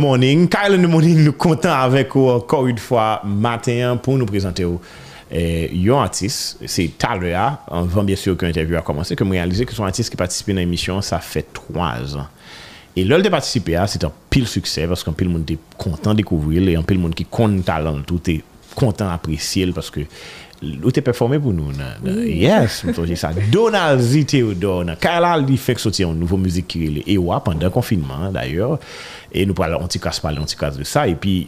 Morning. 0.00 0.48
Kyle 0.48 0.74
in 0.74 0.82
the 0.82 0.88
Morning 0.90 1.20
nou 1.22 1.36
kontan 1.38 1.76
avèk 1.76 2.16
ou 2.16 2.32
ankor 2.32 2.70
yon 2.70 2.80
fwa 2.80 3.04
maten 3.22 4.00
pou 4.02 4.16
nou 4.18 4.28
prezante 4.28 4.64
ou. 4.64 4.80
Eh, 5.30 5.70
yon 5.76 6.00
artiste, 6.00 6.58
c'est 6.66 6.90
Talrea, 6.98 7.60
avant 7.70 8.02
bien 8.02 8.16
sûr 8.16 8.36
que 8.36 8.44
l'interview 8.44 8.76
a 8.76 8.82
commencé, 8.82 9.14
que 9.14 9.24
je 9.24 9.30
réalisé 9.30 9.64
que 9.64 9.72
son 9.72 9.84
artiste 9.84 10.10
qui 10.10 10.16
participait 10.16 10.52
dans 10.52 10.58
l'émission, 10.58 11.00
ça 11.02 11.20
fait 11.20 11.46
trois 11.52 12.16
ans. 12.16 12.26
Et 12.96 13.04
l'heure 13.04 13.22
de 13.22 13.28
participer, 13.28 13.80
c'est 13.86 14.02
un 14.02 14.10
pile 14.28 14.48
succès 14.48 14.88
parce 14.88 15.04
qu'un 15.04 15.12
pile 15.12 15.28
monde 15.28 15.42
était 15.42 15.58
content 15.78 16.10
de 16.10 16.16
découvrir 16.16 16.68
et 16.68 16.74
un 16.74 16.82
pile 16.82 16.98
monde 16.98 17.14
qui 17.14 17.24
compte 17.24 17.64
talent, 17.64 18.00
tout 18.04 18.28
est 18.28 18.42
content 18.74 19.06
d'apprécier 19.06 19.70
parce 19.72 19.90
que 19.90 20.00
Ou 20.60 20.92
te 20.92 21.00
performe 21.00 21.38
pou 21.40 21.56
nou 21.56 21.72
nan? 21.72 22.02
Oui. 22.04 22.34
Yes, 22.42 22.82
mwen 22.84 22.92
toje 22.96 23.16
sa. 23.16 23.30
Donald 23.52 24.02
Z. 24.04 24.26
Theodore 24.28 24.84
nan. 24.90 24.98
Kala 25.00 25.32
li 25.40 25.56
fek 25.60 25.80
soti 25.80 26.04
an 26.04 26.18
nouvo 26.20 26.36
müzik 26.40 26.68
kirele. 26.74 27.04
E 27.08 27.16
wap, 27.16 27.48
an 27.48 27.62
dan 27.62 27.72
konfinman, 27.72 28.28
d'ayor. 28.34 28.76
E 29.30 29.44
nou 29.46 29.54
pala 29.54 29.78
anti-kas 29.78 30.18
pale, 30.22 30.42
anti-kas 30.42 30.78
de 30.80 30.86
sa. 30.88 31.06
E 31.06 31.14
pi 31.18 31.46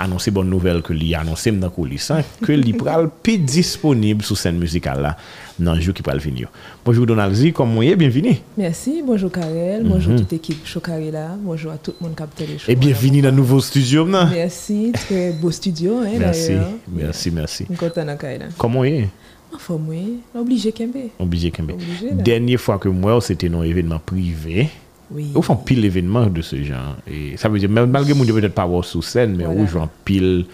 anonsi 0.00 0.32
bon 0.34 0.48
nouvel 0.48 0.82
ke 0.84 0.94
li 0.96 1.14
anonsi 1.16 1.54
mnen 1.54 1.72
kou 1.72 1.88
li 1.88 1.98
san. 2.02 2.24
Ke 2.44 2.56
li 2.58 2.74
pral 2.76 3.08
pi 3.24 3.38
disponib 3.40 4.24
sou 4.26 4.36
sen 4.38 4.58
müzikal 4.60 5.00
la 5.04 5.14
nan 5.58 5.78
jou 5.78 5.94
ki 5.94 6.02
pral 6.04 6.18
vini 6.20 6.44
yo. 6.44 6.52
Bonjour 6.84 7.06
Donald 7.06 7.34
Z, 7.38 7.52
komon 7.54 7.84
ye, 7.86 7.94
bienvini. 7.96 8.40
Merci, 8.58 9.02
bonjour 9.06 9.30
Karel, 9.32 9.84
bonjour 9.86 10.18
tout 10.18 10.34
ekip 10.34 10.66
Chokare 10.66 11.12
la, 11.14 11.28
bonjour 11.38 11.72
a 11.72 11.78
tout 11.78 11.94
moun 12.00 12.14
kapte 12.18 12.42
le 12.42 12.58
chou. 12.58 12.70
E 12.70 12.74
bienvini 12.76 13.22
nan 13.22 13.36
nouvo 13.36 13.60
studio 13.62 14.04
mnen. 14.08 14.28
Merci, 14.34 14.92
tre 14.92 15.30
beau 15.40 15.54
studio. 15.54 16.00
Merci, 16.18 16.58
merci, 16.88 17.30
merci. 17.30 17.66
Akay 18.14 18.38
la. 18.38 18.46
Comment 18.58 18.84
est? 18.84 19.08
Enfin, 19.54 19.76
moi, 19.78 19.94
obligé 20.34 20.72
Kembe. 20.72 21.10
Obligé 21.18 21.50
Kembe. 21.52 21.72
Dernière 22.12 22.58
fois 22.58 22.78
que 22.78 22.88
moi, 22.88 23.20
c'était 23.20 23.48
un 23.48 23.62
événement 23.62 24.00
privé. 24.04 24.68
Oui. 25.10 25.30
Ou 25.34 25.42
font 25.42 25.56
pile 25.56 25.84
événement 25.84 26.26
de 26.26 26.42
ce 26.42 26.62
genre. 26.62 26.96
Et 27.10 27.36
ça 27.36 27.48
veut 27.48 27.58
dire, 27.58 27.68
malgré 27.68 28.14
mon 28.14 28.24
peut-être 28.24 28.54
pas 28.54 28.66
voir 28.66 28.84
sur 28.84 29.04
scène, 29.04 29.36
mais 29.36 29.46
où 29.46 29.66
je 29.66 29.78
pile 30.04 30.46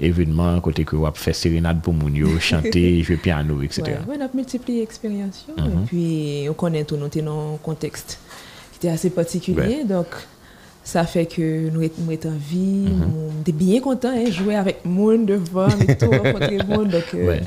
événement 0.00 0.60
côté 0.60 0.84
que 0.84 0.96
on 0.96 1.12
fait 1.12 1.32
sérénade 1.32 1.80
pour 1.82 1.92
mon 1.92 2.08
chanter, 2.38 3.02
jouer 3.02 3.16
piano, 3.16 3.62
etc. 3.62 3.98
Ouais, 4.08 4.16
on 4.18 4.24
a 4.24 4.28
multiplié 4.32 4.82
expériences. 4.82 5.46
Et 5.56 5.60
mhm. 5.60 5.84
puis, 5.86 6.46
on 6.48 6.54
connaît 6.54 6.84
tout 6.84 6.96
notre 6.96 7.20
contexte 7.62 8.18
qui 8.72 8.78
était 8.78 8.94
assez 8.94 9.10
particulier. 9.10 9.84
Donc, 9.84 10.06
ça 10.84 11.04
fait 11.04 11.26
que 11.26 11.68
nous 11.70 11.82
sommes 11.82 12.32
en 12.32 12.38
vie, 12.38 12.88
mm 12.88 13.44
-hmm. 13.46 13.52
bien 13.52 13.80
contents 13.80 14.12
de 14.12 14.28
hein, 14.28 14.30
jouer 14.30 14.56
avec 14.56 14.84
monde 14.84 15.26
devant, 15.26 15.68
et 15.68 15.96
tout, 15.96 16.10
rencontrer 16.10 16.58
monde. 16.66 16.88
Donc, 16.88 17.08
euh, 17.14 17.28
ouais. 17.28 17.42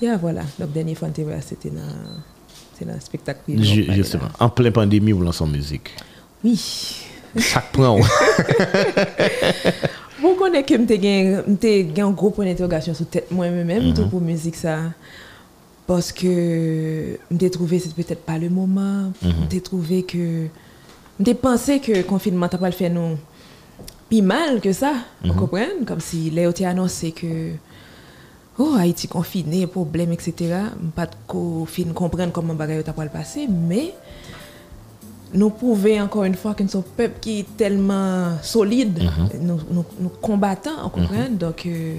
yeah, 0.00 0.16
voilà. 0.16 0.42
Donc, 0.58 0.72
dernière 0.72 0.96
fois, 0.96 1.08
c'était 1.40 1.70
dans 1.70 1.96
un 2.86 3.00
spectacle. 3.00 3.40
Justement, 3.90 4.28
en 4.38 4.48
pleine 4.48 4.72
pandémie, 4.72 5.12
vous 5.12 5.22
lancez 5.22 5.42
en 5.42 5.46
musique. 5.46 5.90
Oui. 6.44 7.04
Ça 7.36 7.62
prend. 7.72 7.98
vous 10.22 10.34
connaissez 10.34 10.64
que 10.64 10.76
j'ai 11.62 12.00
un 12.00 12.10
gros 12.10 12.30
point 12.30 12.46
d'interrogation 12.46 12.94
sur 12.94 13.06
tête 13.06 13.30
moi-même, 13.30 13.66
mm 13.66 13.92
-hmm. 13.92 14.08
pour 14.08 14.20
musique, 14.20 14.56
ça. 14.56 14.78
Parce 15.86 16.12
que 16.12 17.18
j'ai 17.40 17.50
trouvé 17.50 17.78
que 17.78 17.84
c'était 17.84 18.02
peut-être 18.02 18.24
pas 18.24 18.38
le 18.38 18.50
moment. 18.50 19.12
J'ai 19.50 19.60
trouvé 19.60 20.02
que 20.02 20.46
j'ai 21.24 21.34
pensé 21.34 21.80
que 21.80 21.92
le 21.92 22.02
confinement 22.02 22.48
t'a 22.48 22.58
pas 22.58 22.70
fait 22.70 22.90
nous 22.90 23.16
plus 24.08 24.22
mal 24.22 24.60
que 24.60 24.72
ça, 24.72 24.92
vous 25.22 25.32
mhm. 25.32 25.38
comprenez? 25.38 25.68
Comme 25.86 26.00
si 26.00 26.30
Léo 26.30 26.52
t'a 26.52 26.70
annoncé 26.70 27.12
que 27.12 27.50
oh 28.58 28.74
Haïti 28.76 29.08
confiné, 29.08 29.66
problème, 29.66 30.12
etc. 30.12 30.32
Pas 30.94 31.06
de 31.06 31.12
fin 31.66 31.92
comprendre 31.94 32.32
comment 32.32 32.54
t'a 32.54 32.92
pas 32.92 33.04
le 33.04 33.10
passé, 33.10 33.48
mais 33.48 33.94
nous 35.34 35.50
prouvons 35.50 36.00
encore 36.00 36.24
une 36.24 36.34
fois 36.34 36.54
que 36.54 36.62
nous 36.62 36.68
sommes 36.68 36.82
un 36.82 36.96
peuple 36.96 37.18
qui 37.20 37.40
est 37.40 37.56
tellement 37.56 38.32
solide, 38.42 39.02
mhm. 39.02 39.46
nous, 39.46 39.60
nous, 39.70 39.84
nous, 40.00 40.08
combattants, 40.08 40.82
vous 40.84 40.88
comprenez 40.88 41.28
Donc 41.30 41.66
euh, 41.66 41.98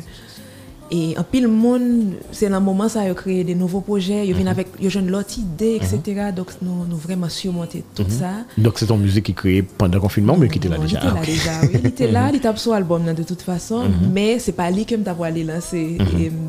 et 0.92 1.16
en 1.18 1.24
pile 1.24 1.48
monde, 1.48 2.14
c'est 2.32 2.50
le 2.50 2.60
moment 2.60 2.90
ça 2.90 3.02
a 3.02 3.14
créé 3.14 3.44
des 3.44 3.54
nouveaux 3.54 3.82
projets, 3.82 4.26
ils 4.26 4.34
viennent 4.34 4.46
mhm. 4.46 4.52
avec 4.52 4.68
ils 4.82 4.98
ont 4.98 5.02
l'autre 5.06 5.38
idée, 5.38 5.76
etc. 5.76 6.00
Mhm. 6.06 6.32
Donc 6.36 6.52
nous, 6.62 6.86
nous 6.90 6.98
vraiment 6.98 7.30
surmonté 7.30 7.84
tout 7.94 8.04
mhm. 8.04 8.10
ça. 8.10 8.32
Donc 8.58 8.80
c'est 8.80 8.88
ton 8.88 8.98
musique 8.98 9.26
qui 9.26 9.32
est 9.32 9.36
créée 9.36 9.62
pendant 9.62 9.96
le 9.96 10.02
confinement, 10.02 10.36
mais 10.38 10.48
qui 10.50 10.58
était 10.58 10.70
là 10.70 10.78
déjà. 10.78 11.00
Il 11.04 11.08
était 11.08 11.14
là 11.14 11.26
déjà, 11.26 11.52
oui. 11.62 11.70
Il 11.74 11.88
était 11.88 12.12
là, 12.12 12.30
il 12.34 12.36
était 12.38 12.58
sur 12.58 12.72
l'album 12.72 13.14
de 13.14 13.24
toute 13.24 13.42
façon, 13.42 13.84
mais 14.12 14.40
c'est 14.40 14.54
pas 14.54 14.72
lui 14.72 14.86
qui 14.86 14.98
m'a 14.98 15.16
aller 15.24 15.44
lancer 15.44 15.98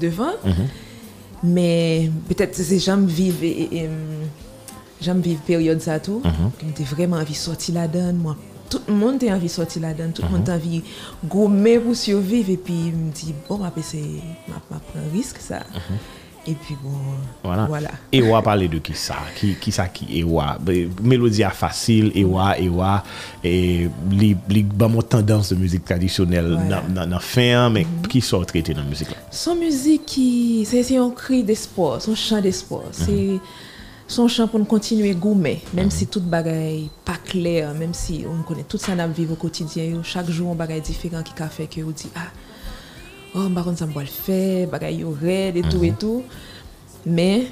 devant. 0.00 0.32
Mais 1.42 2.10
peut-être 2.28 2.54
c'est 2.54 2.78
j'aime 2.78 3.06
vivre 3.06 3.42
et, 3.42 3.88
j'aime 5.00 5.20
vivre 5.20 5.40
période 5.42 5.80
ça 5.80 5.98
tout. 5.98 6.22
J'ai 6.78 6.84
vraiment 6.84 7.16
envie 7.16 7.32
de 7.32 7.38
sortir 7.38 7.74
là-dedans, 7.74 8.12
moi 8.14 8.36
tout 8.70 8.80
le 8.88 8.94
monde 8.94 9.22
a 9.24 9.34
envie 9.34 9.46
de 9.46 9.50
sortir 9.50 9.82
là-dedans, 9.82 10.12
tout 10.14 10.22
le 10.22 10.28
monde 10.28 10.48
a 10.48 10.54
envie 10.54 10.80
de 10.80 11.28
gommer 11.28 11.78
pour 11.78 11.96
survivre. 11.96 12.50
Et 12.50 12.56
puis, 12.56 12.72
me 12.72 13.10
dit, 13.10 13.34
bon, 13.48 13.58
je 13.58 14.52
prends 14.68 14.76
un 14.76 15.12
risque, 15.12 15.38
ça. 15.40 15.58
Mhm. 15.58 15.98
Et 16.46 16.54
puis 16.54 16.74
bon, 16.82 16.90
voilà. 17.44 17.66
voilà. 17.66 17.90
Et 18.10 18.22
on 18.22 18.32
va 18.32 18.40
parler 18.40 18.66
de 18.66 18.78
qui 18.78 18.94
ça 18.94 19.16
Qui, 19.36 19.56
qui 19.56 19.70
ça 19.70 19.88
qui 19.88 20.20
Ewa 20.20 20.56
Mélodie 21.02 21.42
facile, 21.52 22.10
Ewa, 22.14 22.58
Ewa. 22.58 23.04
Et 23.44 23.88
les 24.10 24.62
bonnes 24.62 25.02
tendances 25.02 25.52
de 25.52 25.58
musique 25.58 25.84
traditionnelle 25.84 26.58
dans 26.88 27.10
la 27.10 27.18
fin, 27.20 27.68
mais 27.68 27.84
mhm. 27.84 28.08
qui 28.08 28.22
sont 28.22 28.42
traités 28.44 28.72
dans 28.72 28.82
la 28.82 28.88
musique 28.88 29.10
là? 29.10 29.16
Son 29.30 29.54
musique, 29.54 30.06
qui 30.06 30.64
c'est 30.64 30.96
un 30.96 31.10
cri 31.10 31.44
d'espoir, 31.44 32.00
son 32.00 32.14
chant 32.14 32.40
d'espoir. 32.40 32.84
Mhm. 32.84 32.90
C'est 32.92 33.40
son 34.10 34.26
chant 34.26 34.48
pour 34.48 34.66
continuer 34.66 35.14
gourmet, 35.14 35.60
même 35.72 35.90
si 35.90 36.08
tout 36.08 36.20
bagaille 36.20 36.90
pas 37.04 37.16
clair, 37.24 37.72
même 37.74 37.94
si 37.94 38.24
on 38.28 38.42
connaît 38.42 38.64
tout 38.64 38.76
ça 38.76 38.96
dans 38.96 39.08
vie 39.08 39.26
au 39.30 39.36
quotidien, 39.36 40.02
chaque 40.02 40.28
jour 40.28 40.50
on 40.50 40.56
bagaille 40.56 40.80
différent 40.80 41.22
qui 41.22 41.32
fait 41.48 41.68
que 41.68 41.80
on 41.80 41.90
dit 41.90 42.10
ah 42.16 42.26
oh 43.36 43.48
par 43.54 43.64
contre 43.64 43.78
ça 43.78 43.86
me 43.86 43.94
le 43.94 44.06
faire, 44.06 44.68
bagaille 44.68 45.06
raide 45.22 45.56
et 45.56 45.62
tout 45.62 45.84
et 45.84 45.92
mhm. 45.92 45.96
tout. 45.96 46.24
Mais 47.06 47.46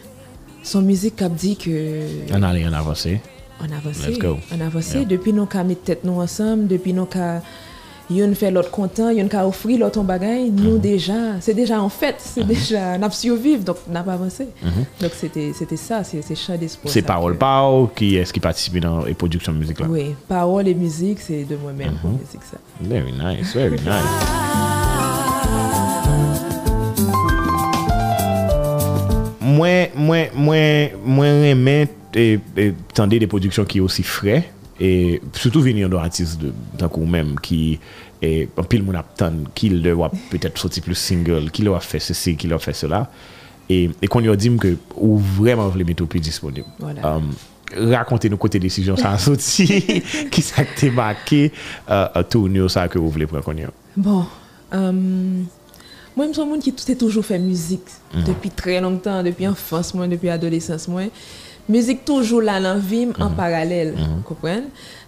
son 0.65 0.83
musique 0.83 1.23
a 1.23 1.29
dit 1.29 1.57
que 1.57 2.03
on 2.35 2.43
a 2.43 2.51
rien 2.51 2.73
avancé. 2.73 3.21
On 3.61 3.73
a 3.73 3.77
avancé. 3.77 4.19
On 4.53 4.61
a 4.61 4.67
avancé 4.67 5.05
depuis 5.05 5.33
nous 5.33 5.49
avons 5.49 5.65
mis 5.65 5.77
tête 5.77 6.03
nous 6.03 6.21
ensemble, 6.21 6.67
depuis 6.67 6.93
nous 6.93 7.09
avons 7.15 7.41
yon 8.11 8.35
fait 8.35 8.51
l'autre 8.51 8.71
content, 8.71 9.11
yon 9.11 9.29
ka 9.29 9.47
offrir 9.47 9.79
l'autre 9.81 10.03
bagage, 10.03 10.51
nous 10.53 10.75
mhm. 10.75 10.79
déjà, 10.79 11.41
c'est 11.41 11.55
déjà 11.55 11.81
en 11.81 11.89
fait, 11.89 12.17
c'est 12.19 12.43
mhm. 12.43 12.47
déjà 12.47 12.99
n'a 12.99 13.11
survivre 13.11 13.65
donc 13.65 13.77
n'a 13.89 14.03
pas 14.03 14.15
avancé. 14.15 14.49
Mhm. 14.63 14.85
Donc 15.01 15.13
c'était 15.13 15.77
ça, 15.77 16.03
c'est 16.05 16.35
chant 16.35 16.57
d'espoir. 16.57 16.93
C'est 16.93 17.03
parole 17.03 17.37
Pao 17.37 17.91
qui 17.95 18.17
est-ce 18.17 18.33
qui 18.33 18.41
participe 18.41 18.79
dans 18.79 19.05
les 19.05 19.15
productions 19.15 19.53
de 19.53 19.59
musique 19.59 19.81
là? 19.81 19.87
Oui, 19.89 20.15
parole 20.27 20.69
et 20.69 20.75
musique, 20.75 21.21
c'est 21.21 21.45
de 21.45 21.57
moi-même 21.57 21.95
pour 22.01 22.11
musique 22.11 22.43
ça. 22.51 22.59
Very 22.81 23.13
nice, 23.13 23.55
very 23.55 23.77
nice. 23.77 24.39
Moi 29.41 29.89
moi 29.95 30.27
moi 30.35 30.57
moi 31.05 31.27
tendre 32.95 33.19
des 33.19 33.27
productions 33.27 33.65
qui 33.65 33.79
sont 33.79 33.85
aussi 33.85 34.03
frais 34.03 34.51
et 34.81 35.21
surtout 35.33 35.61
venir 35.61 35.89
d'un 35.89 35.99
artiste 35.99 36.41
de 36.41 36.53
tant 36.77 36.89
qu'on 36.89 37.07
même 37.07 37.39
qui 37.41 37.79
est 38.23 38.49
un 38.57 38.63
pile 38.63 38.83
mon 38.83 38.95
aptan 38.95 39.33
qui 39.55 39.69
le 39.71 39.93
va 39.93 40.11
peut-être 40.31 40.59
sortir 40.59 40.83
plus 40.83 40.95
single 40.95 41.51
qui 41.51 41.63
le 41.63 41.71
va 41.71 41.81
faire 41.81 42.03
ceci 42.03 42.37
qui 42.37 42.47
le 42.47 42.55
va 42.55 42.59
faire 42.59 42.77
cela 42.77 43.11
et, 43.69 43.91
et 44.01 44.07
qu'on 44.07 44.21
lui 44.21 44.31
a 44.31 44.37
dit 44.37 44.55
que 44.57 44.77
ou 44.97 45.19
vraiment 45.19 45.69
voulez 45.69 45.85
mettre 45.85 46.03
au 46.03 46.07
plus 46.07 46.21
disponible 46.21 46.67
voilà. 46.79 47.17
um, 47.17 47.31
racontez 47.77 48.29
nous 48.31 48.37
côté 48.37 48.59
décision 48.59 48.97
ça 48.97 49.13
a 49.13 49.19
sorti 49.29 50.03
qui 50.31 50.43
ça 50.43 50.63
t'est 50.65 50.91
marqué 50.91 51.53
euh, 51.91 52.23
tournure 52.29 52.71
ça 52.71 52.89
que 52.89 52.99
vous 52.99 53.11
voulez 53.11 53.27
prendre 53.27 53.53
bon 53.97 54.25
um... 54.73 55.47
Moi, 56.17 56.27
je 56.27 56.33
suis 56.33 56.43
un 56.43 56.59
qui 56.59 56.75
a 56.91 56.97
toujours 56.97 57.25
fait 57.25 57.39
musique 57.39 57.81
mm 58.13 58.19
-hmm. 58.19 58.25
depuis 58.27 58.51
très 58.51 58.81
longtemps, 58.81 59.23
depuis 59.23 59.47
enfance, 59.47 59.95
moi, 59.95 60.09
depuis 60.09 60.31
adolescence. 60.31 60.89
Moi. 60.89 61.03
Musique 61.69 62.05
toujours 62.05 62.43
là 62.43 62.61
dans 62.61 62.75
la 62.75 62.79
vie 62.79 63.09
en 63.19 63.31
mhm. 63.31 63.37
parallèle, 63.37 63.93
mhm. 63.93 64.23
comprenez 64.25 64.63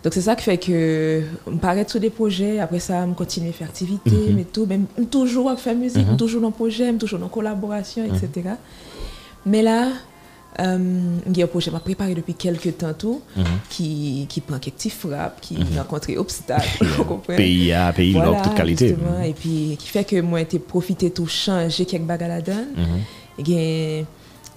Donc 0.05 0.13
c'est 0.13 0.21
ça 0.21 0.37
qui 0.37 0.45
fait 0.45 0.59
que 0.59 1.23
je 1.47 1.51
m'arrête 1.63 1.91
sur 1.91 2.01
des 2.01 2.11
projets, 2.11 2.61
après 2.61 2.81
ça 2.81 3.07
je 3.07 3.13
continue 3.15 3.51
à 3.51 3.53
faire 3.53 3.69
activité, 3.69 4.11
mhm. 4.11 4.35
mais 4.37 4.45
tout, 4.45 4.67
même 4.67 4.87
toujours 5.11 5.51
à 5.51 5.57
faire 5.57 5.75
musique, 5.75 6.17
toujours 6.17 6.43
dans 6.43 6.51
projet, 6.51 6.93
toujours 6.95 7.19
dans 7.19 7.29
collaboration, 7.29 8.05
etc. 8.05 8.51
Mais 9.47 9.63
là, 9.63 9.89
euh, 10.59 10.79
il 11.27 11.37
y 11.37 11.41
a 11.41 11.45
un 11.45 11.49
projet 11.49 11.71
que 11.71 11.77
je 11.77 11.83
préparé 11.83 12.15
depuis 12.15 12.35
quelques 12.35 12.77
temps 12.77 12.93
tout, 12.93 13.23
qui, 13.71 14.27
qui 14.29 14.41
prend 14.41 14.59
quelques 14.59 14.77
petits 14.77 14.91
frappes, 14.91 15.41
qui 15.41 15.57
rencontre 15.77 16.09
des 16.09 16.19
obstacles, 16.19 16.87
comprenez 17.09 17.37
Pays 17.43 17.73
à 17.73 17.93
pays, 17.93 18.13
voilà, 18.13 18.41
toute 18.43 18.55
qualité. 18.55 18.95
Et 19.25 19.33
puis 19.33 19.77
qui 19.79 19.89
fait 19.89 20.05
que 20.05 20.21
moi 20.21 20.41
j'ai 20.51 20.59
profité 20.59 21.11
tout 21.11 21.27
changer 21.27 21.87
quelques 21.87 22.05
bagages 22.05 22.29
là-dedans. 22.29 22.65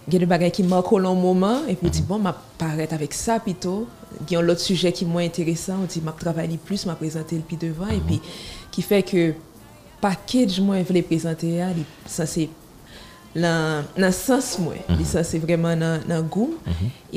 Il 0.07 0.13
y 0.13 0.17
a 0.17 0.19
des 0.19 0.25
bagages 0.25 0.51
qui 0.51 0.63
marquent 0.63 0.91
au 0.91 0.99
long 0.99 1.15
moment 1.15 1.59
et 1.67 1.75
puis 1.75 1.87
-hmm. 1.87 1.91
dit 1.91 2.01
bon 2.01 2.19
paraître 2.57 2.93
avec 2.93 3.13
ça 3.13 3.39
plutôt 3.39 3.87
il 4.27 4.33
y 4.33 4.35
a 4.35 4.39
un 4.39 4.49
autre 4.49 4.59
sujet 4.59 4.91
qui 4.91 5.03
est 5.05 5.07
moins 5.07 5.25
intéressant 5.31 5.75
on 5.83 5.85
dit 5.85 6.01
m'a 6.01 6.11
travailler 6.11 6.57
plus 6.57 6.85
m'a 6.85 6.95
présenter 6.95 7.35
le 7.37 7.41
plus 7.49 7.57
devant 7.67 7.87
et 7.87 8.01
puis 8.07 8.19
qui 8.71 8.81
fait 8.89 9.03
que 9.11 9.33
package 10.01 10.59
moi 10.59 10.75
je 10.81 10.85
voulais 10.89 11.01
présenter 11.11 11.51
ça 12.05 12.25
c'est 12.33 12.49
dans 13.35 13.83
le 13.97 14.11
sens 14.11 14.59
moi 14.59 14.75
Mhm. 14.89 15.05
ça 15.05 15.23
c'est 15.23 15.39
vraiment 15.39 15.75
dans 15.83 15.97
dans 16.11 16.21
goût 16.35 16.53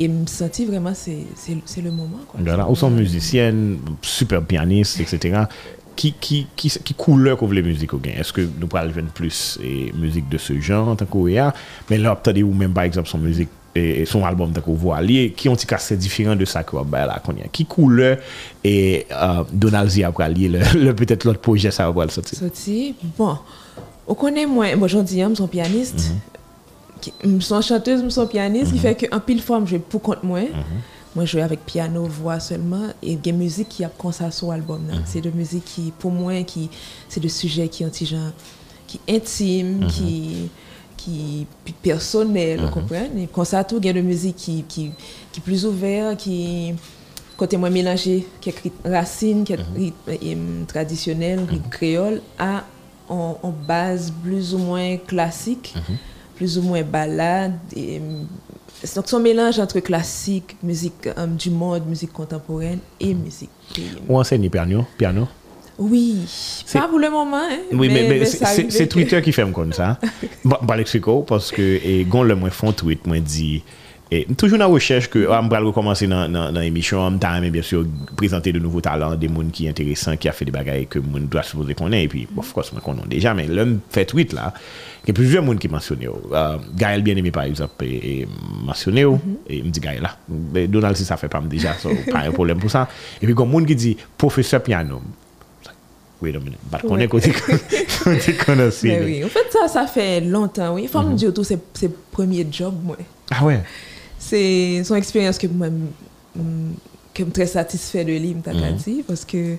et 0.01 0.07
me 0.07 0.25
senti 0.25 0.65
vraiment 0.71 0.93
c'est 0.95 1.81
le 1.87 1.91
moment 1.91 2.21
quoi 2.27 2.39
Voilà, 2.49 2.63
ou 2.71 2.75
sont 2.75 2.89
musiciennes, 2.89 3.77
super 4.01 4.41
pianistes, 4.51 4.99
etc. 5.03 5.43
Qui, 5.97 6.13
qui, 6.13 6.47
qui, 6.55 6.69
qui 6.69 6.93
couleur 6.93 7.35
que 7.35 7.41
vous 7.41 7.47
voulez 7.47 7.63
musique 7.63 7.93
au 7.93 7.97
gain? 7.97 8.13
Est-ce 8.17 8.31
que 8.31 8.47
nous 8.59 8.67
parlons 8.67 8.91
plus 9.13 9.57
et 9.63 9.91
musique 9.93 10.29
de 10.29 10.37
ce 10.37 10.57
genre, 10.61 10.95
tant 10.95 11.05
qu'on 11.05 11.27
y 11.27 11.37
a? 11.39 11.53
Mais 11.89 11.97
là, 11.97 12.15
peut-être, 12.15 12.41
ou 12.43 12.53
même 12.53 12.71
par 12.71 12.83
exemple, 12.85 13.09
son 13.09 13.17
musique, 13.17 13.49
et, 13.75 14.01
et 14.01 14.05
son 14.05 14.23
album, 14.23 14.53
qu'on 14.61 14.73
voit, 14.75 15.01
lié, 15.01 15.33
qui 15.35 15.49
ont 15.49 15.55
dit 15.55 15.65
que 15.65 15.75
c'est 15.79 15.97
différent 15.97 16.35
de 16.35 16.45
ça 16.45 16.63
qu'on 16.63 16.83
va 16.83 17.05
là, 17.05 17.19
qu'on 17.23 17.33
y 17.33 17.41
a? 17.41 17.47
Qui 17.51 17.65
couleur 17.65 18.17
et 18.63 19.05
euh, 19.11 19.43
Donald 19.51 19.89
Z 19.89 20.03
après 20.03 20.25
le, 20.47 20.59
le- 20.85 20.93
peut-être 20.95 21.25
l'autre 21.25 21.39
projet, 21.41 21.71
ça 21.71 21.89
va 21.89 22.05
le 22.05 22.11
sortir? 22.11 22.37
sorti 22.39 22.95
bon 23.17 23.37
on 24.07 24.13
connaît 24.15 24.45
moi 24.45 24.75
bon 24.75 24.87
j'en 24.87 25.03
dis 25.03 25.19
je 25.21 25.33
suis 25.35 25.47
pianiste 25.47 26.11
qui- 27.01 27.13
je 27.23 27.39
suis 27.39 27.61
chanteuse 27.61 28.03
je 28.03 28.09
suis 28.09 28.25
pianiste 28.27 28.71
qui 28.71 28.79
fait 28.79 28.95
que 28.95 29.05
en 29.15 29.19
pile 29.19 29.41
fois 29.41 29.61
je 29.65 29.77
pour 29.77 30.01
compte 30.01 30.23
moi 30.23 30.41
moi 31.17 31.25
je 31.25 31.31
joue 31.31 31.43
avec 31.43 31.65
piano 31.65 32.03
voix 32.05 32.39
seulement 32.39 32.87
et 33.01 33.15
des 33.15 33.31
musique 33.31 33.69
qui 33.69 33.83
a 33.83 33.91
ça 34.11 34.29
sur 34.29 34.51
album 34.51 34.81
là. 34.87 34.97
c'est 35.09 35.19
de 35.19 35.31
musique 35.31 35.65
qui 35.65 35.91
pour 35.97 36.11
moi 36.11 36.43
qui 36.43 36.69
c'est 37.09 37.19
de 37.19 37.27
sujets 37.27 37.67
qui 37.69 37.83
genre 38.05 38.31
qui 38.85 38.99
intime 39.09 39.87
qui 39.87 40.49
qui 40.95 41.47
pi- 41.65 41.73
personnel 41.89 42.59
vous 42.61 42.69
comprenez? 42.69 43.23
Et 43.23 43.27
comme 43.27 43.45
ça 43.45 43.63
tout 43.63 43.77
il 43.81 43.85
y 43.87 43.89
a 43.89 43.93
de 43.93 44.01
musique 44.01 44.35
qui 44.35 44.63
qui 44.71 44.91
qui 45.31 45.39
plus 45.39 45.65
ouvert 45.65 46.15
qui 46.15 46.75
côté 47.35 47.57
moi 47.57 47.71
mélangé 47.71 48.27
quelques 48.39 48.71
racines 48.85 49.43
quelques 49.43 49.73
rythmes 49.75 50.11
et, 50.21 50.33
hum, 50.35 50.65
traditionnels 50.67 51.39
rythmes 51.49 51.69
créoles 51.71 52.21
à 52.37 52.63
en, 53.09 53.37
base 53.67 54.13
plus 54.23 54.53
ou 54.53 54.59
moins 54.59 54.97
classique 54.97 55.73
plus 56.35 56.59
ou 56.59 56.61
moins 56.61 56.83
balade 56.83 57.57
et, 57.75 57.97
hum, 57.99 58.27
donc 58.95 59.07
son 59.09 59.19
mélange 59.19 59.59
entre 59.59 59.79
classique 59.79 60.55
musique 60.63 61.09
hum, 61.17 61.35
du 61.35 61.49
monde 61.49 61.85
musique 61.87 62.13
contemporaine 62.13 62.79
et 62.99 63.13
musique. 63.13 63.49
Ou 64.07 64.19
enseigne 64.19 64.49
piano, 64.49 64.85
piano. 64.97 65.27
oui 65.77 66.15
pas 66.73 66.87
pour 66.87 66.99
le 66.99 67.09
moment 67.09 67.37
hein, 67.37 67.59
Oui, 67.71 67.89
mais, 67.89 68.07
mais 68.07 68.25
c'est- 68.25 68.87
Twitter 68.87 69.21
qui 69.21 69.31
fait 69.31 69.49
comme 69.51 69.73
ça. 69.73 69.99
Bon, 70.43 70.57
bah, 70.61 70.75
parce 71.27 71.51
que, 71.51 71.61
et, 71.61 72.05
gon 72.05 72.23
le 72.23 72.35
moins 72.35 72.49
font 72.49 72.71
tweet, 72.71 73.05
moi 73.05 73.19
dit, 73.19 73.63
Et 74.09 74.25
toujours 74.37 74.57
dans 74.57 74.67
la 74.67 74.71
recherche 74.71 75.09
que 75.09 75.27
ah, 75.29 75.41
on 75.43 75.49
va 75.49 75.59
recommencer 75.59 76.07
dans 76.07 76.31
dans 76.31 76.51
dans 76.51 76.61
émission 76.61 76.99
on 77.05 77.17
t'a 77.17 77.41
bien 77.41 77.61
sûr 77.61 77.85
présenter 78.15 78.53
de 78.53 78.59
nouveaux 78.59 78.79
talents 78.79 79.15
des 79.15 79.27
monde 79.27 79.51
qui 79.51 79.67
intéressants 79.67 80.15
qui 80.15 80.29
a 80.29 80.31
fait 80.31 80.45
des 80.45 80.51
bagages 80.51 80.87
que 80.89 80.99
monde 80.99 81.27
doit 81.27 81.43
supposer 81.43 81.73
qu'on 81.73 81.91
est 81.91 82.03
et 82.03 82.07
puis 82.07 82.25
of 82.37 82.53
course 82.53 82.69
qu'on 82.69 82.79
connaît 82.79 83.07
déjà 83.07 83.33
mais 83.33 83.47
l'homme 83.47 83.79
fait 83.89 84.05
tweet 84.05 84.31
là 84.31 84.53
il 85.03 85.09
y 85.09 85.11
a 85.11 85.13
plusieurs 85.13 85.43
monde 85.43 85.59
qui 85.59 85.67
mentionné 85.67 86.07
euh, 86.07 86.57
Gaël 86.75 87.01
bien-aimé 87.01 87.31
par 87.31 87.43
exemple 87.43 87.73
mm-hmm. 87.83 87.85
et, 87.85 88.21
et 88.21 88.27
mentionné 88.63 89.03
mm 89.03 89.09
-hmm. 89.09 89.19
et 89.49 89.63
me 89.63 89.69
dit 89.69 89.79
Gaël 89.81 90.01
là 90.01 90.11
Donald 90.67 90.95
si 90.95 91.03
ça 91.03 91.17
fait 91.17 91.27
pas 91.27 91.41
déjà 91.41 91.73
so, 91.73 91.89
pas 92.09 92.19
un 92.19 92.31
problème 92.31 92.59
pour 92.59 92.71
ça 92.71 92.87
et 93.21 93.25
puis 93.25 93.35
comme 93.35 93.49
monde 93.49 93.65
qui 93.65 93.75
dit 93.75 93.97
professeur 94.17 94.63
piano 94.63 95.01
Wait 96.19 96.35
a 96.35 96.39
minute. 96.39 96.57
Bat 96.71 96.81
konen 96.81 97.07
kote 97.07 97.29
konasi. 98.45 98.89
Oui, 98.89 99.23
en 99.23 99.29
fait 99.29 99.51
ça, 99.51 99.67
ça 99.67 99.85
fait 99.85 100.19
longtemps. 100.21 100.73
Oui. 100.73 100.87
Femme 100.87 101.09
mm 101.09 101.13
-hmm. 101.13 101.19
Dieu 101.19 101.31
tout, 101.31 101.43
c'est 101.43 101.61
premier 102.11 102.43
job. 102.49 102.73
Moi. 102.83 102.97
Ah 103.29 103.45
ouais? 103.45 103.61
C'est 104.29 104.83
son 104.83 104.95
expérience 104.95 105.37
que 105.37 105.47
moi 105.47 105.67
m- 105.67 105.87
m- 106.35 106.73
que 107.13 107.23
me 107.23 107.31
très 107.31 107.47
satisfait 107.47 108.03
de 108.05 108.11
lui 108.11 108.33
m'ta 108.35 108.53
Mhm. 108.53 108.59
parce 109.07 109.23
que 109.25 109.55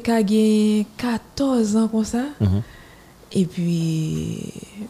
ka 0.00 0.18
gen 0.26 0.84
14 0.96 1.76
ans 1.76 1.88
comme 1.88 2.04
ça 2.04 2.24
Mhm. 2.40 2.62
et 3.32 3.44
puis 3.44 4.38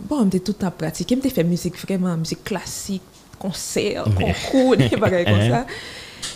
bon 0.09 0.25
m'était 0.25 0.39
tout 0.41 0.53
le 0.53 0.59
temps 0.65 0.71
pratiqué 0.71 1.17
fait 1.31 1.45
musique 1.45 1.77
vraiment 1.85 2.17
musique 2.17 2.45
classique 2.45 3.03
concert 3.39 4.05
concours 4.17 4.77
des 4.77 4.89
bagages 5.05 5.27
comme 5.27 5.49
ça 5.51 5.67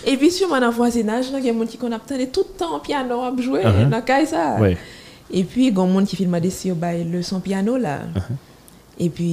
et 0.07 0.17
puis 0.19 0.31
sur 0.31 0.49
mon 0.49 0.71
voisinage 0.71 1.27
il 1.29 1.45
y 1.47 1.49
a 1.49 1.53
des 1.53 1.59
gens 1.59 1.67
qui 1.67 1.79
qu'on 1.79 1.93
attendait 1.93 2.27
tout 2.27 2.45
le 2.53 2.59
temps 2.59 2.77
au 2.77 2.81
piano 2.81 3.21
à 3.23 3.33
jouer 3.41 3.63
dans 3.91 4.03
caille 4.03 4.27
ça 4.27 4.57
Ouais. 4.61 4.77
et 5.31 5.45
puis, 5.45 5.69
il 5.69 5.75
y 5.77 5.81
a 5.81 5.85
des 5.87 5.93
gens 5.93 6.05
qui 6.05 6.17
filment 6.17 6.41
des 6.41 6.51
sur 6.51 6.77
le 7.15 7.23
son 7.23 7.41
piano 7.41 7.77
là. 7.79 8.01
E 8.99 9.06
pi, 9.15 9.29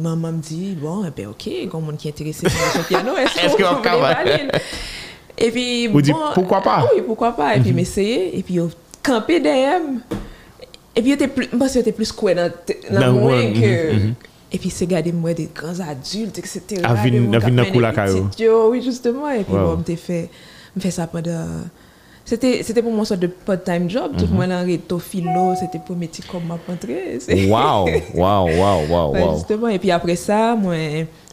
maman 0.00 0.38
m 0.38 0.40
di, 0.40 0.72
bon, 0.80 1.02
ebe, 1.04 1.26
ok, 1.28 1.68
kon 1.68 1.82
moun 1.84 1.98
ki 2.00 2.08
enterese 2.08 2.46
moun 2.46 2.70
son 2.72 2.86
piano, 2.88 3.12
eske 3.20 3.60
wap 3.60 3.82
kavan? 3.84 4.48
E 5.36 5.50
pi, 5.52 5.64
bon... 5.90 5.98
Ou 5.98 6.04
di, 6.06 6.14
poukwa 6.32 6.62
pa? 6.64 6.78
Oui, 6.88 7.02
poukwa 7.04 7.34
pa, 7.36 7.50
e 7.58 7.60
pi 7.60 7.74
m 7.76 7.82
eseye, 7.84 8.30
e 8.38 8.40
pi 8.46 8.56
yo 8.56 8.70
kampe 9.04 9.36
deyem, 9.44 9.98
e 10.94 10.96
pi 10.96 11.12
yo 11.12 11.18
te 11.20 11.28
plus, 11.28 11.52
m 11.52 11.60
bas 11.60 11.76
yo 11.76 11.84
te 11.84 11.92
plus 11.92 12.14
kwen 12.16 12.40
nan 12.40 13.20
mwen 13.20 13.52
ke... 13.58 13.74
E 14.50 14.58
pi 14.58 14.72
se 14.74 14.88
gade 14.90 15.12
mwen 15.14 15.36
de 15.38 15.44
granz 15.54 15.78
adulte, 15.84 16.40
etc. 16.42 16.80
Avin 16.88 17.28
nan 17.30 17.68
kou 17.68 17.84
la 17.84 17.92
kayo. 17.94 18.24
Oui, 18.72 18.80
justement, 18.80 19.28
e 19.28 19.44
pi 19.44 19.52
bon, 19.52 19.76
m 19.76 19.84
te 19.86 20.00
fe, 20.00 20.24
m 20.72 20.80
fe 20.80 20.96
sa 20.96 21.04
pandan... 21.12 21.68
C'était, 22.30 22.62
c'était 22.62 22.80
pour 22.80 22.92
moi 22.92 23.00
une 23.00 23.06
sorte 23.06 23.18
de 23.20 23.26
part-time 23.26 23.90
job. 23.90 24.12
Tout 24.16 24.26
le 24.30 24.38
monde 24.38 24.52
en 24.52 24.64
réto 24.64 25.00
philo, 25.00 25.54
c'était 25.58 25.80
pour 25.84 25.96
mes 25.96 26.06
petits 26.06 26.22
comme 26.22 26.44
ma 26.46 26.56
rentrée. 26.64 27.18
C'est- 27.18 27.50
Wow, 27.50 27.88
wow, 28.14 28.46
wow, 28.48 28.86
wow, 28.88 29.12
wow. 29.18 29.34
Justement. 29.34 29.66
Et 29.66 29.80
puis 29.80 29.90
après 29.90 30.14
ça, 30.14 30.54
moi, 30.54 30.74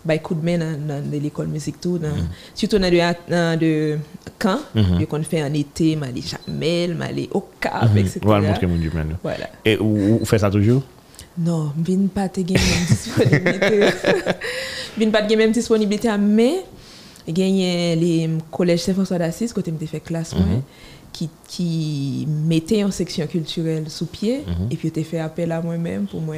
bah, 0.04 0.18
coup 0.18 0.34
de 0.34 0.44
main 0.44 0.58
dans, 0.58 1.08
de 1.08 1.18
l'école 1.20 1.50
musique 1.50 1.80
tout. 1.80 2.00
Dans, 2.00 2.10
Surtout 2.56 2.80
dans 2.80 2.90
de, 2.90 3.58
de 3.58 3.98
camp, 4.40 4.58
Mhm. 4.74 5.06
qu'on 5.06 5.22
fait 5.22 5.44
en 5.44 5.54
été, 5.54 5.96
m'aller 5.96 6.24
Chamel, 6.24 6.96
m'aller 6.96 7.30
au 7.32 7.44
Cap, 7.60 7.96
etc. 7.96 8.20
Le 8.24 8.42
montrer 8.42 8.66
mon. 8.66 8.78
Voilà. 9.22 9.50
Et 9.66 9.76
vous 9.76 10.20
faites 10.26 10.40
ça 10.42 10.50
toujours? 10.50 10.82
Non, 11.38 11.74
je 11.88 11.92
ne 11.94 12.08
pas 12.08 12.28
gagner 12.28 12.54
même 12.54 12.88
disponibilité. 12.88 13.80
Je 15.00 15.04
ne 15.06 15.12
pas 15.12 15.22
gagner 15.22 15.36
même 15.36 15.52
disponibilité, 15.52 16.10
mais 16.20 16.64
gagné 17.32 17.96
les 17.96 18.30
collèges 18.52 18.82
Saint-François 18.82 19.18
d'Assise, 19.18 19.54
côté 19.54 19.72
me 19.72 19.78
fait 19.78 20.00
classe, 20.00 20.34
moi, 20.36 20.46
qui, 21.14 21.30
qui 21.48 22.28
mettait 22.48 22.84
en 22.84 22.92
section 22.92 23.26
culturelle 23.26 23.86
sous 23.90 24.06
pied, 24.06 24.44
et 24.70 24.76
puis 24.76 24.92
j'ai 24.94 25.04
fait 25.04 25.18
appel 25.20 25.52
à 25.52 25.62
moi-même 25.62 26.06
pour 26.06 26.22
moi. 26.22 26.36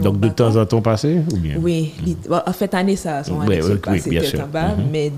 Donc 0.00 0.20
de 0.20 0.28
temps 0.28 0.56
en 0.56 0.64
temps 0.64 0.80
passé 0.80 1.18
ou 1.32 1.36
bien? 1.36 1.56
Oui, 1.60 1.92
bon, 2.28 2.38
en 2.46 2.52
fait, 2.52 2.72
année 2.72 2.96
ça, 2.96 3.22
son 3.24 3.38
Ouais, 3.40 3.56
année 3.56 3.62
oui, 3.62 3.72
oui, 3.72 3.78
passe, 3.78 4.08
bien 4.08 4.22
sûr. 4.22 4.46
bas, 4.46 4.74
Mhm. 4.74 4.84
mais 4.90 5.12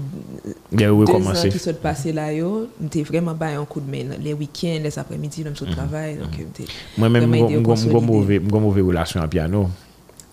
Bien, 0.73 0.89
deux 0.89 0.95
ans 0.95 0.99
recommencez. 1.01 1.49
qui 1.49 1.59
sont 1.61 1.75
passés 1.75 2.13
là, 2.13 2.33
yo, 2.33 2.67
j'étais 2.83 3.03
vraiment 3.03 3.35
bailler 3.35 3.55
un 3.57 3.65
coup 3.65 3.81
de 3.81 3.89
main. 3.91 4.17
Les 4.21 4.33
week-ends, 4.33 4.81
les 4.83 4.99
après-midi, 4.99 5.45
même 5.45 5.55
sur 5.55 5.67
le 5.67 5.73
travail, 5.73 6.17
donc 6.17 6.29
j'étais 6.37 6.71
Moi-même, 6.99 7.33
j'ai 7.35 7.57
au 7.57 7.61
une 7.61 8.61
mauvaise 8.61 8.85
relation 8.85 9.21
à 9.21 9.29
piano. 9.29 9.69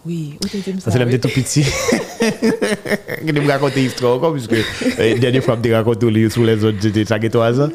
Oui, 0.06 0.34
où 0.44 0.48
t'étais 0.48 0.74
Ça, 0.80 0.92
c'est 0.92 1.20
tout 1.20 1.30
petit. 1.30 1.64
Je 1.64 3.32
me 3.32 3.48
raconter 3.48 3.82
l'histoire 3.82 4.16
encore, 4.16 4.34
puisque 4.34 4.54
euh, 4.54 5.18
dernière 5.20 5.44
fois, 5.44 5.58
je 5.64 5.70
me 5.70 5.76
raconté 5.76 6.10
les 6.10 6.30
sur 6.30 6.44
les 6.44 6.64
autres, 6.64 6.78
j'étais 6.82 7.06
ça 7.06 7.20
que 7.20 7.28
trois 7.28 7.60
ans. 7.62 7.70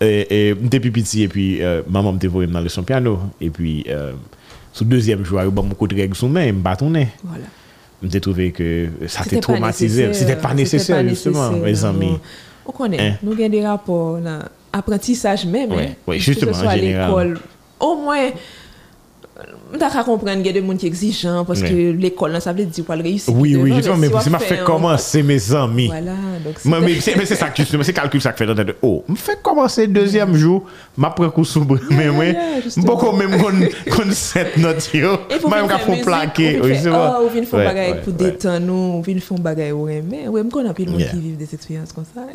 Et 0.00 0.54
plus 0.54 0.90
petit, 0.90 1.22
et 1.22 1.28
puis 1.28 1.62
euh, 1.62 1.82
maman 1.88 2.12
me 2.12 2.28
voulu 2.28 2.46
dans 2.46 2.60
le 2.60 2.68
son 2.68 2.82
piano. 2.82 3.18
Et 3.40 3.50
puis, 3.50 3.84
euh, 3.88 4.12
sur 4.72 4.84
le 4.84 4.90
deuxième 4.90 5.24
jour, 5.24 5.40
il 5.40 5.44
y 5.44 5.46
a 5.46 5.50
beaucoup 5.50 5.86
de 5.86 5.94
règles 5.94 6.14
sous 6.14 6.28
main, 6.28 6.44
il 6.44 6.54
me 6.54 6.60
bâtonnait. 6.60 7.08
Voilà. 7.24 7.44
J'ai 8.02 8.20
trouvé 8.20 8.50
que 8.52 8.88
ça 9.06 9.24
t'est 9.24 9.40
traumatisé. 9.40 10.12
C'était 10.12 10.36
pas 10.36 10.54
nécessaire, 10.54 11.06
justement, 11.08 11.50
mes 11.52 11.84
amis. 11.84 12.18
On 12.66 12.72
connaît. 12.72 13.00
Hein? 13.00 13.16
Nous 13.22 13.32
avons 13.32 13.48
des 13.48 13.66
rapports 13.66 14.18
apprentissage 14.72 15.44
même. 15.46 15.72
Ouais, 15.72 15.84
hein. 15.86 15.94
ouais, 16.06 16.16
Que 16.18 16.22
justement, 16.22 16.52
ce 16.52 16.60
soit 16.60 16.68
en 16.68 16.72
à 16.72 16.76
général. 16.76 17.08
l'école. 17.08 17.40
Au 17.80 17.96
moins, 17.96 18.30
Mta 19.70 19.88
ka 19.92 20.02
kompren 20.06 20.42
gen 20.44 20.56
de 20.56 20.62
moun 20.64 20.78
ki 20.80 20.88
exijan 20.90 21.44
Paske 21.48 21.70
l'ekol 22.00 22.32
nan 22.34 22.42
sa 22.42 22.52
vle 22.56 22.66
di 22.66 22.82
wale 22.86 23.04
reyusi 23.06 23.32
Oui, 23.32 23.54
oui, 23.56 23.72
justement, 23.76 24.00
mwen 24.02 24.24
se 24.24 24.32
ma 24.34 24.40
fè 24.42 24.60
komanse 24.66 25.22
Mè 25.26 25.36
zanmi 25.44 25.86
Mè 25.90 27.26
se 27.28 27.38
sa 27.38 27.50
kif, 27.54 27.72
mè 27.78 27.86
se 27.86 27.94
kalkif 27.96 28.24
sa 28.24 28.32
k 28.34 28.42
fè 28.42 28.48
nan 28.50 28.58
ten 28.58 28.70
de 28.72 28.76
Oh, 28.82 29.04
mwen 29.06 29.20
fè 29.20 29.36
komanse 29.46 29.86
deuxième 29.90 30.34
jou 30.38 30.64
Mè 30.96 31.08
apre 31.10 31.30
kou 31.34 31.48
soubri 31.48 31.80
mè 31.94 32.08
mwen 32.10 32.40
Mwen 32.66 32.88
pou 32.88 32.98
kon 33.00 33.18
mèm 33.20 33.36
kon 33.94 34.14
set 34.16 34.58
not 34.60 34.90
yo. 34.96 35.16
Mè 35.30 35.40
mwen 35.46 35.70
ka 35.70 35.80
fon 35.84 36.02
plake 36.06 36.52
Ou 36.60 37.30
vin 37.32 37.46
fon 37.48 37.64
bagay 37.64 37.94
pou 38.02 38.16
detan 38.16 38.66
nou 38.66 38.98
Ou 38.98 39.06
vin 39.06 39.22
fon 39.24 39.40
bagay 39.44 39.74
ou 39.76 39.88
remè 39.90 40.26
Ou 40.28 40.36
mwen 40.38 40.50
kon 40.52 40.68
apil 40.70 40.90
moun 40.90 41.04
ki 41.04 41.20
viv 41.20 41.38
des 41.40 41.54
eksperyans 41.56 41.94
kon 41.94 42.08
sa 42.08 42.26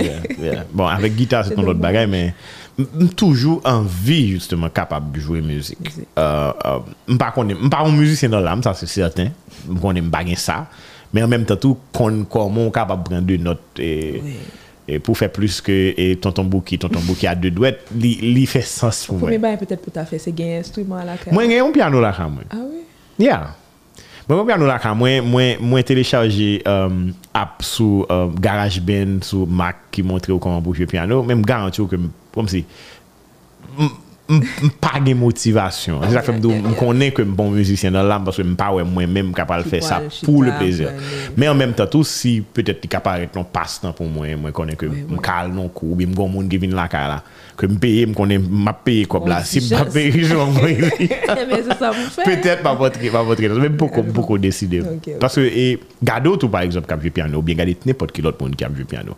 Bon, 0.72 0.88
avèk 0.88 1.20
gita 1.20 1.44
se 1.46 1.58
ton 1.58 1.68
lot 1.68 1.80
bagay 1.82 2.08
Mè 2.10 2.30
toujours 3.16 3.62
envie, 3.66 4.30
justement, 4.32 4.70
capable 4.70 5.12
de 5.14 5.20
jouer 5.20 5.42
musique. 5.42 5.92
Euh, 6.18 6.52
euh, 6.66 7.16
pas 7.18 7.32
qu'on 7.32 7.48
est- 7.50 7.54
m 7.54 7.70
pas 7.70 7.80
un 7.82 7.92
musicien 7.92 8.30
dans 8.30 8.40
l'âme, 8.40 8.62
ça 8.64 8.74
c'est 8.74 8.86
certain. 8.88 9.30
Qu'on 9.82 9.96
aime 9.96 10.10
baguer 10.10 10.36
ça. 10.36 10.68
Mais 11.14 11.24
en 11.24 11.28
même 11.28 11.46
temps, 11.46 11.56
tout, 11.56 11.78
comment 12.30 12.70
capable 12.72 13.04
de 13.04 13.10
prendre 13.10 13.22
deux 13.24 13.38
notes 13.38 13.62
et, 13.80 14.22
Oui. 14.24 14.34
et 14.88 15.00
pour 15.00 15.18
faire 15.18 15.32
plus 15.32 15.62
que 15.62 15.94
et 15.96 16.18
tonton 16.18 16.44
Bouki, 16.44 16.78
tonton 16.78 17.00
Bouki 17.00 17.26
a 17.28 17.36
deux 17.36 17.52
douettes, 17.52 17.86
li, 17.96 18.16
li 18.16 18.46
fait 18.46 18.62
sens 18.62 19.06
pour 19.06 19.18
moi. 19.20 19.30
Bail 19.38 19.58
peut-être 19.58 19.82
pour 19.82 19.94
ta 19.94 20.04
fait, 20.06 20.20
c'est 20.20 20.34
gagner 20.34 20.58
un 20.58 20.60
instrument 20.60 20.98
à 20.98 21.06
la 21.06 21.16
carte. 21.16 21.32
Moi, 21.32 21.46
j'ai 21.48 21.60
un 21.60 21.72
piano 21.72 22.02
là. 22.02 22.14
Ah 22.18 22.28
oui? 22.30 22.82
Yeah. 23.18 23.56
Mwen 24.26 24.40
mwen 24.40 24.48
piano 24.50 24.66
laka, 24.66 24.96
mwen, 24.98 25.28
mwen, 25.30 25.60
mwen 25.62 25.86
telechaje 25.86 26.48
um, 26.66 27.12
app 27.38 27.62
sou 27.62 28.08
um, 28.10 28.32
GarageBand, 28.42 29.22
sou 29.28 29.46
Mac 29.46 29.84
ki 29.94 30.02
montre 30.02 30.34
ou 30.34 30.42
koman 30.42 30.64
pou 30.66 30.74
jwe 30.74 30.88
piano, 30.90 31.20
men 31.22 31.44
m 31.44 31.46
garanti 31.46 31.84
ou 31.84 31.92
ke 31.92 32.00
m, 32.02 32.08
kom 32.34 32.50
si, 32.50 32.64
m, 33.78 33.92
pas 34.82 35.00
de 35.00 35.14
motivation. 35.14 36.02
C'est 36.04 36.14
ça 36.14 36.22
que 36.22 36.32
je 36.34 36.74
connais 36.80 37.12
que 37.12 37.22
bon 37.22 37.52
musicien 37.52 37.92
dans 37.92 38.04
l'âme 38.04 38.24
parce 38.24 38.38
que 38.38 38.44
je 38.44 38.48
ne 38.48 38.56
suis 38.56 38.92
moi-même 38.92 39.34
capable 39.34 39.64
de 39.64 39.70
faire 39.70 39.84
ça 39.84 40.02
pour 40.24 40.44
le 40.44 40.52
plaisir. 40.58 40.90
Mais 41.38 41.48
en 41.48 41.56
même 41.56 41.74
temps, 41.74 41.88
tout, 41.88 42.04
si 42.04 42.42
peut-être 42.42 42.82
tu 42.82 42.86
es 42.86 42.90
capable 42.90 43.28
de 43.32 43.44
passe-temps 43.52 43.94
pour 43.94 44.08
moi, 44.08 44.28
je 44.28 44.52
connais 44.52 44.76
que 44.76 44.88
je 44.88 45.16
calme 45.18 45.56
non 45.56 45.70
cours, 45.70 45.96
je 46.00 46.06
suis 46.06 46.16
monde 46.16 46.50
qui 46.50 46.58
vient 46.58 46.76
là, 46.76 46.90
là 46.92 47.24
que 47.56 47.68
je 47.68 47.74
paye, 47.76 48.06
je 48.08 48.14
connais, 48.14 48.40
je 48.40 48.72
paye 48.84 49.06
comme 49.06 49.28
là. 49.28 49.44
Si 49.44 49.62
je 49.62 49.76
ne 49.76 49.84
paye, 49.84 50.12
je 50.12 50.36
vais 50.36 51.08
Peut-être 52.26 52.64
pas 52.64 52.74
votre 52.74 53.00
pas 53.12 53.24
votre 53.24 53.42
mais 53.42 53.70
beaucoup, 53.70 54.04
beaucoup 54.04 54.38
décider. 54.38 54.82
Parce 55.20 55.36
que, 55.36 55.42
et, 55.42 55.80
garder 56.04 56.32
tout 56.38 56.50
par 56.50 56.62
exemple, 56.62 56.88
qui 56.88 56.94
a 56.94 57.12
piano, 57.12 57.40
ou 57.40 57.42
bien 57.42 57.56
garder 57.56 57.78
n'importe 57.86 58.12
quel 58.12 58.28
autre 58.28 58.42
monde 58.42 58.56
qui 58.56 58.64
a 58.64 58.70
piano. 58.70 59.16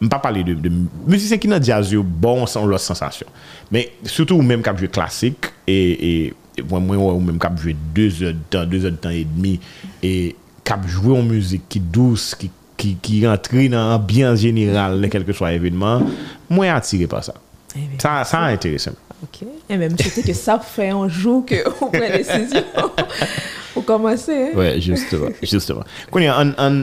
ne 0.00 0.08
pas 0.08 0.18
parler 0.18 0.44
de, 0.44 0.54
de 0.54 0.70
musiciens 1.06 1.38
qui 1.38 1.48
n'ont 1.48 1.62
jazz 1.62 1.94
bon 1.94 2.46
sans 2.46 2.66
leur 2.66 2.80
sensation. 2.80 3.26
Mais 3.70 3.92
surtout 4.04 4.40
même 4.42 4.62
cap 4.62 4.78
jouer 4.78 4.88
classique 4.88 5.46
et, 5.66 6.24
et, 6.24 6.34
et 6.56 6.62
moi 6.62 6.80
moi 6.80 7.12
ou 7.12 7.20
même 7.20 7.38
cap 7.38 7.58
jouer 7.58 7.76
deux 7.94 8.22
heures 8.22 8.32
de 8.32 8.38
temps, 8.50 8.64
deux 8.64 8.84
heures 8.84 8.92
de 8.92 8.96
temps 8.96 9.10
et 9.10 9.24
demi 9.24 9.60
et 10.02 10.36
cap 10.64 10.86
jouer 10.86 11.18
en 11.18 11.22
musique 11.22 11.68
qui 11.68 11.80
douce, 11.80 12.34
qui 12.34 12.50
qui, 12.78 12.94
qui 12.94 13.26
rentre 13.26 13.50
dans 13.68 13.90
l'ambiance 13.90 14.38
générale, 14.38 15.08
quel 15.10 15.24
que 15.24 15.32
soit 15.32 15.50
l'événement, 15.50 16.00
moins 16.48 16.74
attiré 16.74 17.06
par 17.08 17.24
ça. 17.24 17.34
Eh 17.74 17.80
bien, 17.80 17.98
ça, 17.98 18.24
ça 18.24 18.40
intéressant. 18.42 18.92
Ok. 19.22 19.46
Et 19.68 19.76
même, 19.76 19.98
c'était 19.98 20.22
que 20.22 20.32
ça 20.32 20.60
fait 20.60 20.90
un 20.90 21.08
jour 21.08 21.44
que 21.44 21.56
on 21.82 21.90
prend 21.90 21.98
décision. 21.98 22.62
Pour 23.78 23.84
commencer. 23.84 24.50
Oui, 24.56 24.80
justement. 24.80 25.28
justement. 25.42 25.84
on, 26.12 26.82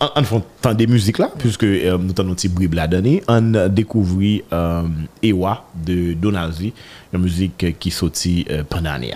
on, 0.00 0.42
fait 0.62 0.74
des 0.76 0.86
musiques 0.86 1.18
là, 1.18 1.28
puisque 1.36 1.64
euh, 1.64 1.98
nous 1.98 2.12
avons 2.16 2.30
un 2.30 2.34
petit 2.34 2.46
bribe 2.48 2.74
là 2.74 2.86
donné. 2.86 3.20
On 3.26 3.54
a 3.54 3.68
découvert 3.68 4.42
euh, 4.52 4.82
Ewa 5.24 5.64
de 5.74 6.12
Donalzi, 6.12 6.72
une 7.12 7.20
musique 7.20 7.76
qui 7.80 7.90
sortit 7.90 8.46
euh, 8.48 8.62
pendant 8.62 8.92
l'année. 8.92 9.12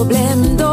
Problème 0.00 0.56
d'eau, 0.56 0.69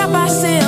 capacete. 0.00 0.59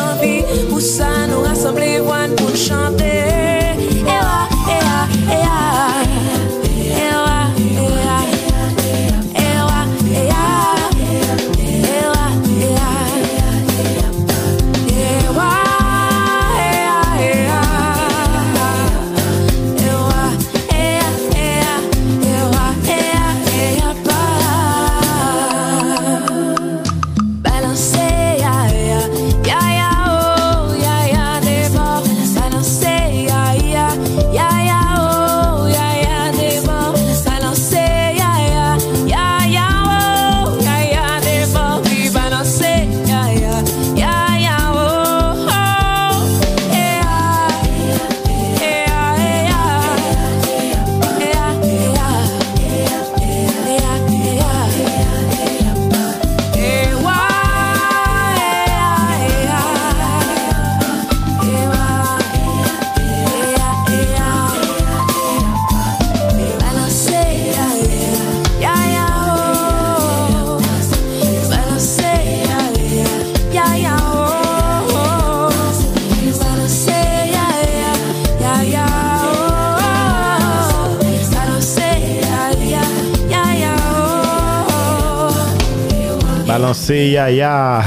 c'est 86.82 87.10
Yaya. 87.10 87.84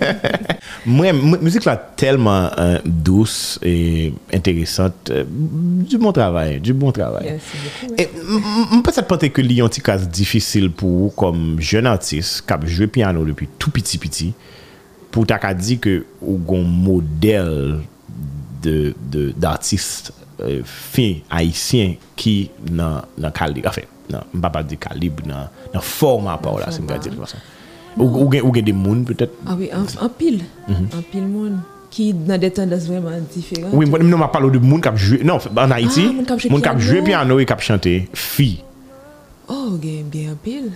Moi, 0.86 1.12
musique 1.12 1.64
là 1.64 1.76
tellement 1.76 2.50
euh, 2.58 2.78
douce 2.84 3.58
et 3.62 4.12
intéressante. 4.32 5.10
Euh, 5.10 5.24
du 5.28 5.96
bon 5.96 6.12
travail, 6.12 6.60
du 6.60 6.74
bon 6.74 6.92
travail. 6.92 7.24
Merci 7.24 7.56
beaucoup. 7.80 7.94
Et 7.98 8.08
peut-être 8.82 9.06
penser 9.06 9.30
que 9.30 9.40
Lyon 9.40 9.68
cas 9.68 9.96
difficile 9.98 10.70
pour 10.70 10.90
vous 10.90 11.10
comme 11.10 11.56
jeune 11.60 11.86
artiste 11.86 12.44
qui 12.46 12.52
a 12.52 12.60
joué 12.66 12.86
piano 12.86 13.24
depuis 13.24 13.48
tout 13.58 13.70
petit 13.70 13.98
petit 13.98 14.34
pour 15.10 15.26
t'as 15.26 15.54
dit 15.54 15.78
que 15.78 16.04
au 16.20 16.38
un 16.54 16.62
modèle 16.62 17.78
de 18.62 18.94
d'artiste 19.36 20.12
euh, 20.40 20.62
fin 20.64 21.14
haïtien 21.30 21.94
qui 22.16 22.50
dans 22.70 23.02
dans 23.18 23.30
calibre 23.30 23.68
enfin 23.68 23.82
non, 24.10 24.20
pas 24.40 24.62
dire 24.62 24.78
calibre 24.78 25.22
dans 25.26 25.48
dans 25.72 25.80
format 25.80 26.36
par 26.38 26.58
là, 26.58 26.66
non, 26.66 26.72
c'est 26.72 26.86
pas 26.86 26.98
dire 26.98 27.12
façon. 27.14 27.38
Ou 27.98 28.52
gen 28.54 28.64
de 28.64 28.72
moun 28.72 29.04
peut-être 29.04 29.34
Ah 29.46 29.56
oui, 29.58 29.70
an 29.72 30.08
pil. 30.08 30.42
An 30.68 30.72
mhm. 30.72 31.04
pil 31.10 31.26
moun. 31.28 31.60
Ki 31.92 32.12
nan 32.16 32.40
de 32.40 32.48
tendans 32.48 32.86
vreman 32.88 33.26
diferent. 33.34 33.68
Oui, 33.72 33.84
mwen 33.84 34.06
non, 34.06 34.14
nan 34.14 34.22
ma 34.24 34.30
palo 34.32 34.48
de 34.50 34.60
moun 34.62 34.80
kap 34.80 34.96
jwe. 34.96 35.20
Non, 35.28 35.42
an 35.60 35.74
Haiti, 35.76 36.06
ah, 36.08 36.36
moun 36.48 36.64
kap 36.64 36.80
jwe 36.80 37.02
piano 37.04 37.36
e 37.42 37.44
kap 37.48 37.60
chante. 37.60 37.92
Fi. 38.16 38.62
Oh, 39.48 39.76
gen 39.82 40.08
bien 40.12 40.32
an 40.32 40.40
pil. 40.40 40.70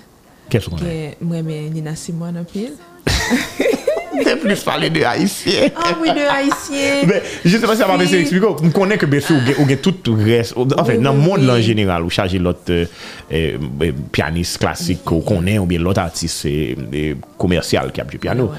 Kè 0.53 0.61
sou 0.61 0.77
konen? 0.77 1.17
Mwen 1.25 1.47
men 1.47 1.73
Nina 1.73 1.97
Simon 1.97 2.43
an 2.43 2.49
pil. 2.51 2.77
J'ai 4.25 4.37
plus 4.37 4.63
parlé 4.63 4.91
de 4.91 5.03
haïtien. 5.03 5.69
Ah 5.77 5.97
oui, 6.01 6.09
de 6.09 6.21
haïtien. 6.21 7.03
Mais 7.07 7.23
je 7.45 7.57
sais 7.57 7.67
pas 7.67 7.75
si 7.75 7.81
ça 7.83 7.89
m'a 7.89 7.97
laissé 7.97 8.19
expliquer. 8.19 8.47
Je 8.63 8.69
connais 8.71 8.99
que 8.99 9.07
Bessé, 9.07 9.35
ou 9.35 9.75
tout 9.75 10.17
reste. 10.19 10.55
Enfin, 10.57 10.99
dans 10.99 11.13
le 11.13 11.19
monde 11.19 11.49
en 11.49 11.61
général, 11.61 12.03
ou 12.03 12.11
chargé 12.11 12.39
l'autre 12.39 12.61
euh, 12.71 12.87
euh, 13.33 13.93
pianiste 14.13 14.59
classique 14.59 15.05
qu'on 15.05 15.21
connaît, 15.21 15.59
ou 15.59 15.67
bien 15.67 15.79
l'autre 15.79 16.01
artiste 16.01 16.47
euh, 16.47 17.15
commercial 17.39 17.93
qui 17.93 18.01
a 18.01 18.05
du 18.05 18.19
piano. 18.19 18.51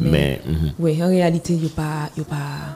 Mais. 0.00 0.40
Mhm. 0.44 0.72
Oui, 0.78 1.02
en 1.02 1.08
réalité, 1.08 1.52
il 1.54 1.60
n'y 1.60 1.66
a 1.66 2.24
pas. 2.24 2.74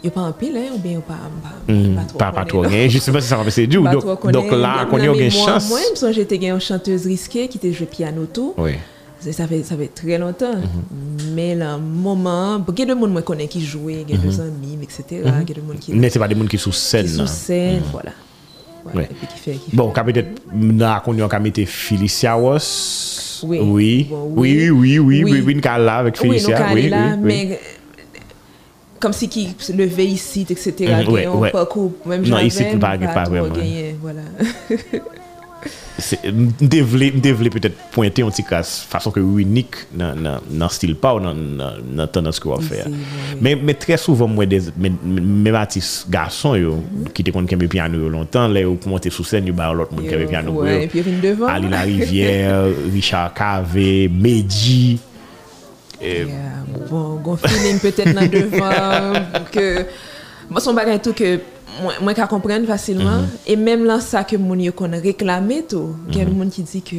Yo 0.00 0.10
pa 0.10 0.22
anpil, 0.24 0.56
ou 0.72 0.78
ben 0.80 0.94
yo 0.96 1.02
pa 1.04 2.30
patro 2.32 2.64
gen. 2.64 2.88
Je 2.88 2.98
se 3.04 3.12
pa 3.12 3.20
se 3.20 3.28
sa 3.28 3.38
anpil 3.42 3.52
se 3.52 3.66
di 3.68 3.76
ou. 3.76 3.84
Dok 3.84 4.54
la, 4.56 4.86
konye 4.88 5.10
yo 5.10 5.16
gen 5.18 5.32
chans. 5.34 5.68
Mwen 5.68 5.92
mson 5.92 6.14
jete 6.16 6.38
gen 6.40 6.54
yon 6.54 6.62
chanteuse 6.64 7.04
riske 7.10 7.44
ki 7.52 7.60
te 7.60 7.72
jwe 7.74 7.88
piano 7.90 8.24
tou. 8.24 8.54
Oui. 8.56 8.78
Ça 9.20 9.46
fait, 9.46 9.62
ça 9.62 9.76
fait 9.76 9.88
très 9.94 10.16
longtemps. 10.18 10.54
Mhm. 10.54 11.34
Mais 11.34 11.54
moment, 11.78 12.64
il 12.68 12.78
y 12.78 12.82
a 12.90 12.94
des 12.94 13.00
gens 13.00 13.46
qui 13.48 13.60
jouaient, 13.64 14.04
il 14.08 14.14
y 14.14 14.18
a 14.18 14.20
des 14.22 14.40
amis, 14.40 14.78
etc. 14.82 15.04
Il 15.10 15.16
y 15.18 15.28
a 15.28 15.42
des 15.42 15.54
gens 15.54 15.60
qui, 15.78 15.92
sous 16.58 16.72
nan. 17.18 17.26
scène, 17.26 17.82
voilà. 17.92 18.12
Voilà, 18.82 18.98
Ouais. 19.00 19.08
Et 19.10 19.14
puis 19.14 19.26
qui 19.26 19.38
fait, 19.38 19.52
qui 19.56 19.76
Bon, 19.76 19.90
peut-être, 20.04 20.40
ka 21.28 21.38
mette 21.38 21.66
Felicia 21.66 22.32
Ross. 22.32 23.42
Oui. 23.46 23.58
Oui. 23.62 24.06
Bon, 24.08 24.32
Oui, 24.36 24.70
oui. 24.70 24.70
oui, 24.70 24.98
oui, 24.98 24.98
oui, 24.98 25.22
Oui. 25.24 25.42
oui, 25.46 25.54
avec 25.98 26.14
Oui, 26.22 26.26
nous, 26.28 26.32
Felicia. 26.32 26.66
Oui, 26.72 26.88
là, 26.88 27.08
oui, 27.08 27.12
oui. 27.12 27.20
mais 27.22 27.52
euh, 27.52 28.18
comme 28.98 29.12
si 29.12 29.28
qui 29.28 29.54
se 29.58 29.72
levait 29.72 30.06
ici, 30.06 30.46
etc. 30.48 30.72
Qui 31.04 31.10
ouais, 31.10 31.26
ouais. 31.26 31.50
parcours, 31.50 31.92
même 32.06 32.22
Non, 32.22 32.38
ici, 32.38 32.64
pas- 32.80 32.96
pas 32.96 33.06
pas 33.14 33.22
trop 33.24 33.34
vraiment. 33.34 33.54
gagné, 33.54 33.96
voilà. 34.00 34.22
Mde 36.00 36.80
vle 37.36 37.50
pwetet 37.52 37.76
pointe 37.92 38.22
yon 38.22 38.32
ti 38.32 38.44
kas 38.46 38.72
Fason 38.88 39.12
ke 39.12 39.20
unik 39.20 39.76
nan, 39.98 40.20
nan, 40.24 40.46
nan 40.48 40.72
stil 40.72 40.94
pa 40.98 41.12
ou 41.16 41.22
nan, 41.22 41.42
nan 41.84 42.08
tendans 42.12 42.40
kwa 42.40 42.56
fè 42.64 42.86
Men 43.42 43.74
tre 43.80 43.98
souvan 44.00 44.32
mwen 44.32 44.70
Mwen 44.80 45.52
matis 45.52 45.92
gason 46.10 46.56
yo 46.60 46.78
Ki 47.16 47.26
te 47.26 47.34
kon 47.34 47.48
kembe 47.50 47.68
piano 47.72 48.00
yo 48.00 48.08
lontan 48.12 48.54
Le 48.54 48.64
yo 48.64 48.74
pou 48.80 48.94
monte 48.94 49.12
sou 49.12 49.28
sen 49.28 49.48
yo 49.50 49.56
ba 49.56 49.68
ou 49.74 49.82
lot 49.82 49.92
mwen 49.94 50.08
kembe 50.08 50.30
piano 50.30 50.56
yo 50.56 51.48
Ali 51.50 51.72
la 51.72 51.84
rivière 51.84 52.70
Richard 52.96 53.34
Cave, 53.36 54.08
Medji 54.08 54.98
Gon 56.00 57.40
film 57.44 57.82
pwetet 57.82 58.14
nan 58.16 58.30
devan 58.32 59.20
Mwen 60.50 60.64
son 60.64 60.74
bagay 60.74 60.98
tou 60.98 61.14
ke 61.14 61.36
moi 62.02 62.14
qu'à 62.14 62.26
comprendre 62.26 62.66
facilement. 62.66 63.22
Et 63.46 63.56
même 63.56 63.84
là 63.84 64.00
ça 64.00 64.24
que 64.24 64.36
moun 64.36 64.60
yo 64.60 64.72
kon 64.72 64.90
réclamer 64.90 65.64
tout. 65.68 65.96
Il 66.10 66.18
y 66.18 66.20
a 66.20 66.24
des 66.24 66.32
monde 66.32 66.50
qui 66.50 66.62
dit 66.62 66.82
que 66.82 66.96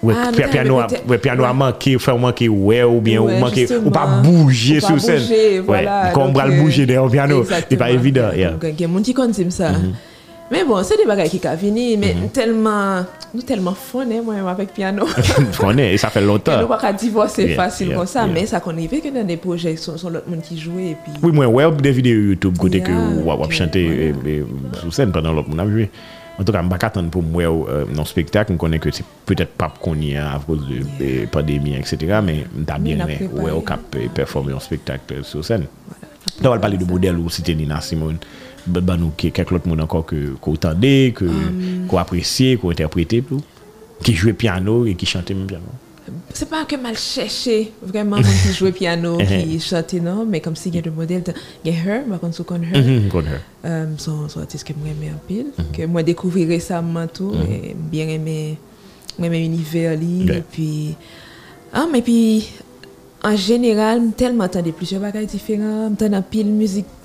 Ouais, 0.00 0.14
Ah, 0.16 0.30
piano, 0.30 0.78
a, 0.78 0.86
piano 1.18 1.42
a 1.42 1.52
manqué, 1.52 1.96
ou 1.96 1.98
fè 1.98 2.12
manqué 2.16 2.48
ouais, 2.48 2.84
ou 2.84 3.00
bien 3.00 3.20
Ouais, 3.20 3.34
ou 3.34 3.38
manqué, 3.40 3.66
ou 3.84 3.90
pas 3.90 4.06
bouger 4.22 4.78
sur 4.78 5.00
scène. 5.00 5.18
bouger, 5.18 5.58
Ouais, 5.58 5.64
voilà. 5.66 6.10
Comme 6.14 6.22
on 6.22 6.26
Donc, 6.26 6.36
va 6.36 6.46
le 6.46 6.54
euh, 6.54 6.62
bouger 6.62 6.86
derrière 6.86 7.04
un 7.04 7.10
piano, 7.10 7.44
c'est 7.68 7.76
pas 7.76 7.90
évident. 7.90 8.28
il 8.32 8.40
y 8.42 8.44
a 8.44 8.52
des 8.52 8.86
gens 8.86 9.02
qui 9.02 9.50
ça. 9.50 9.72
Mais 10.50 10.64
bon, 10.64 10.82
c'est 10.82 10.96
des 10.96 11.04
bagages 11.04 11.28
qui 11.28 11.38
venir, 11.38 11.98
mais 11.98 12.14
tellement, 12.32 13.04
nous 13.34 13.42
tellement 13.42 13.74
fun, 13.74 14.06
hein, 14.10 14.22
moi, 14.24 14.36
avec 14.50 14.72
piano. 14.72 15.06
Je 15.16 15.58
connais, 15.58 15.94
et 15.94 15.98
ça 15.98 16.08
fait 16.08 16.20
Que 16.20 16.24
nous 16.24 16.32
longtemps. 16.32 16.66
pas 16.66 16.92
divorcer 16.92 17.48
Yeah, 17.48 17.56
facile 17.56 17.88
yeah, 17.88 17.96
comme 17.96 18.06
ça, 18.06 18.24
yeah. 18.24 18.32
mais 18.32 18.46
ça 18.46 18.60
qu'on 18.60 18.72
que 18.72 19.14
dans 19.14 19.26
des 19.26 19.36
projets, 19.36 19.76
sont, 19.76 19.98
sont 19.98 20.08
l'autre 20.08 20.28
monde 20.28 20.40
qui 20.40 20.58
joue 20.58 20.78
et 20.78 20.96
puis. 21.02 21.12
Oui, 21.22 21.32
moi, 21.32 21.46
ouais, 21.46 21.70
des 21.72 21.92
vidéos 21.92 22.20
YouTube 22.30 22.56
côté 22.56 22.80
que 22.80 22.90
wap 23.24 23.38
wap 23.40 23.48
ok, 23.48 23.52
chante 23.52 23.76
eh, 23.76 24.14
eh, 24.26 24.44
sous 24.80 24.90
scène 24.90 25.12
pendant 25.12 25.32
l'autre 25.32 25.48
moun 25.50 25.60
ap 25.60 25.68
joué. 25.68 25.90
En 26.38 26.44
tout 26.44 26.52
cas, 26.52 26.60
je 26.60 26.64
ne 26.64 26.70
pas 26.70 26.86
attendre 26.86 27.10
pour 27.10 27.22
moi 27.22 27.42
euh, 27.42 27.84
le 27.92 28.04
spectacle. 28.04 28.52
Je 28.52 28.56
connais 28.58 28.78
que 28.78 28.90
c'est 28.92 29.04
peut-être 29.26 29.50
pas 29.50 29.72
qu'on 29.80 29.96
y 29.96 30.16
a 30.16 30.34
à 30.34 30.38
cause 30.38 30.66
de 30.68 30.78
de 31.04 31.26
pandémie, 31.26 31.74
etc. 31.74 32.20
Mais 32.24 32.44
je 32.56 32.78
bien 32.80 32.96
on 32.98 33.00
a 33.00 33.04
aimé 33.04 33.28
ouais, 33.32 33.50
au 33.50 33.60
cap 33.60 33.80
performer 34.14 34.52
un 34.52 34.60
spectacle 34.60 35.24
sur 35.24 35.44
scène. 35.44 35.66
On 36.42 36.48
va 36.48 36.58
parler 36.58 36.76
de 36.76 36.84
modèle 36.84 37.16
ou 37.16 37.28
c'était 37.28 37.54
Nina 37.54 37.80
Simone. 37.80 38.18
Nous, 38.96 39.10
qui- 39.16 39.32
quelques 39.32 39.52
autres 39.52 39.68
monde 39.68 39.80
encore 39.80 40.04
que 40.06 40.34
qu'on 40.40 40.52
entendait, 40.52 41.12
que 41.14 41.24
Um. 41.24 41.86
qu'on 41.88 41.98
appréciait, 41.98 42.56
qu'on 42.56 42.70
interprétait 42.70 43.22
plus. 43.22 43.38
Qui 44.02 44.14
jouait 44.14 44.32
piano 44.32 44.86
et 44.86 44.94
qui 44.94 45.06
chantait 45.06 45.34
même 45.34 45.46
piano. 45.46 45.64
C'est 46.32 46.48
pas 46.48 46.64
que 46.64 46.76
mal 46.76 46.96
cherché 46.96 47.72
vraiment 47.82 48.16
monde 48.16 48.24
qui 48.42 48.52
jouait 48.54 48.72
piano, 48.72 49.18
qui 49.18 49.60
chantait, 49.60 50.00
non, 50.00 50.24
mais 50.24 50.40
comme 50.40 50.56
si 50.56 50.70
a 50.78 50.82
Her, 51.74 52.02
Her. 52.62 52.80
Mhm, 52.82 53.08
her. 53.26 53.40
Euh, 53.66 53.86
son, 53.98 54.28
son 54.28 54.40
tout, 57.08 57.32
et 57.50 57.74
bien 57.74 58.08
aimé, 58.08 58.56
moi 59.18 59.26
aimé 59.26 59.40
l'univers 59.40 59.96
li, 59.98 60.24
Ouais. 60.30 60.38
et 60.38 60.42
puis, 60.50 60.94
ah, 61.74 61.86
mais 61.92 62.00
puis, 62.00 62.48
en 63.22 63.36
général, 63.36 64.00
m'm 64.00 64.12
tellement 64.12 64.44
entendre 64.44 64.70
plusieurs 64.72 65.02
bagages 65.02 65.26
différents, 65.26 65.90
m'entendre 65.90 66.22
pile 66.22 66.46
musique 66.46 66.86
traditionnelle, 66.86 66.97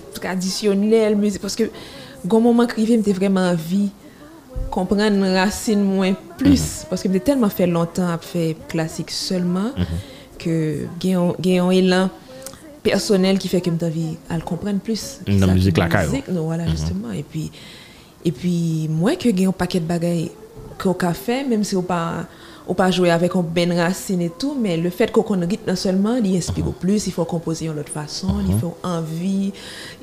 musique, 1.16 1.42
parce 1.42 1.56
que, 1.56 1.64
au 2.30 2.40
moment 2.40 2.66
que 2.66 2.84
j'étais 2.86 3.14
vraiment 3.14 3.50
envie 3.52 3.90
comprendre 4.70 5.24
racine 5.34 5.84
moins 5.84 6.14
plus, 6.38 6.86
parce 6.90 7.02
que 7.04 7.12
j'ai 7.12 7.20
tellement 7.20 7.50
fait 7.50 7.68
longtemps 7.68 8.08
à 8.10 8.18
faire 8.18 8.56
classique 8.68 9.12
seulement, 9.12 9.72
que 10.40 10.86
j'ai 11.02 11.14
un- 11.14 11.34
élan 11.72 12.10
personnel 12.82 13.38
qui 13.38 13.48
fait 13.48 13.62
que 13.62 13.70
j'ai 13.80 13.86
envie 13.86 14.18
à 14.30 14.36
le 14.36 14.42
comprendre 14.42 14.80
plus. 14.80 15.20
Dans 15.28 15.48
la 15.48 15.54
musique 15.54 15.78
la 15.78 15.88
caille. 15.88 16.10
musique, 16.10 16.28
non, 16.28 16.44
voilà, 16.44 16.68
justement. 16.68 17.12
Et 17.12 17.24
puis, 17.24 17.52
et 18.26 18.32
puis, 18.32 18.88
moi, 18.90 19.16
que 19.16 19.30
j'ai 19.36 19.46
un 19.46 19.52
paquet 19.52 19.80
de 19.80 19.86
bagailles 19.86 20.32
qu'on 20.78 20.94
a 20.94 21.14
fait, 21.14 21.44
même 21.46 21.64
si 21.64 21.76
on 21.76 21.82
pas 21.84 22.26
on 22.68 22.74
pas 22.74 22.92
jouer 22.92 23.10
avec 23.12 23.36
un 23.36 23.42
ben 23.42 23.72
racine 23.74 24.22
et 24.22 24.30
tout, 24.30 24.56
mais 24.60 24.78
le 24.78 24.90
fait 24.90 25.12
qu'on 25.12 25.22
connaît 25.24 25.46
rythme 25.46 25.70
non 25.70 25.76
seulement, 25.76 26.16
il 26.16 26.38
inspire 26.38 26.72
plus, 26.74 27.08
il 27.08 27.12
faut 27.12 27.26
composer 27.26 27.68
de 27.68 27.74
l'autre 27.74 27.92
façon, 27.92 28.36
il 28.48 28.58
faut 28.58 28.78
envie, 28.84 29.52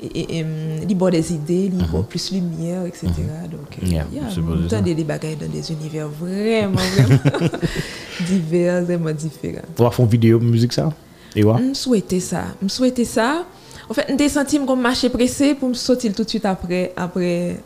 et, 0.01 0.05
et, 0.19 0.37
et, 0.39 0.43
hum, 0.43 0.49
il 0.87 0.95
boit 0.95 1.11
des 1.11 1.33
idées, 1.33 1.71
il 1.73 1.85
boit 1.87 2.03
plus 2.03 2.31
lumière, 2.31 2.85
etc. 2.85 3.07
Donc, 3.49 3.77
euh, 3.81 3.87
Yeah, 3.87 4.05
c'est 4.29 4.35
ça. 4.35 4.41
entend 4.77 4.81
des 4.83 5.03
bagailles 5.03 5.35
dans 5.35 5.47
des 5.49 5.71
univers 5.71 6.07
vraiment, 6.07 6.77
vraiment 6.77 7.49
divers, 8.27 8.83
vraiment 8.83 9.11
différents. 9.11 9.61
Va 9.77 9.89
faire 9.91 10.05
une 10.05 10.11
vidéo 10.11 10.39
de 10.39 10.45
musique 10.45 10.73
ça? 10.73 10.91
Et 11.35 11.43
ouais? 11.43 11.55
Je 11.69 11.73
souhaitais 11.73 12.19
ça. 12.19 12.43
Je 12.61 12.67
souhaitais 12.67 13.05
ça. 13.05 13.45
En 13.89 13.93
fait, 13.93 14.13
j'ai 14.17 14.29
senti 14.29 14.59
que 14.59 14.65
je 14.67 14.73
marchais 14.73 15.09
pressé 15.09 15.55
pour 15.55 15.69
me 15.69 15.73
sortir 15.73 16.13
tout 16.13 16.23
de 16.23 16.29
suite 16.29 16.45
après, 16.45 16.93
après 16.95 17.57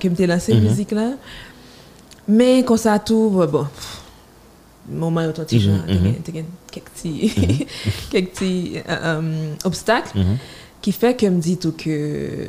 que 0.00 0.08
je 0.16 0.24
lancé 0.24 0.54
la 0.54 0.60
musique 0.60 0.92
là. 0.92 1.10
Mais 2.28 2.62
quand 2.64 2.76
ça 2.76 2.98
tout, 2.98 3.30
bon, 3.50 3.66
où 4.90 5.32
petit 5.32 5.60
gens, 5.60 5.78
quelques 6.72 6.84
petits, 6.94 7.66
petits 8.10 8.72
euh, 8.88 9.20
euh, 9.20 9.54
obstacles 9.64 10.18
qui 10.82 10.92
fait 10.92 11.16
que 11.16 11.26
me 11.26 11.40
dit 11.40 11.56
tout 11.56 11.72
que 11.72 12.48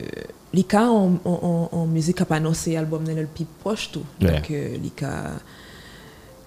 Lika 0.54 0.84
en, 0.90 1.14
en, 1.26 1.70
en, 1.72 1.78
en 1.78 1.86
musique 1.88 2.22
a 2.22 2.26
pas 2.26 2.36
annoncé 2.36 2.74
l'album 2.74 3.04
dans 3.04 3.16
le 3.16 3.26
plus 3.26 3.46
proche 3.60 3.90
tout. 3.92 4.04
Ouais. 4.22 4.32
Donc 4.32 4.52
euh, 4.52 4.78
Lika 4.78 5.32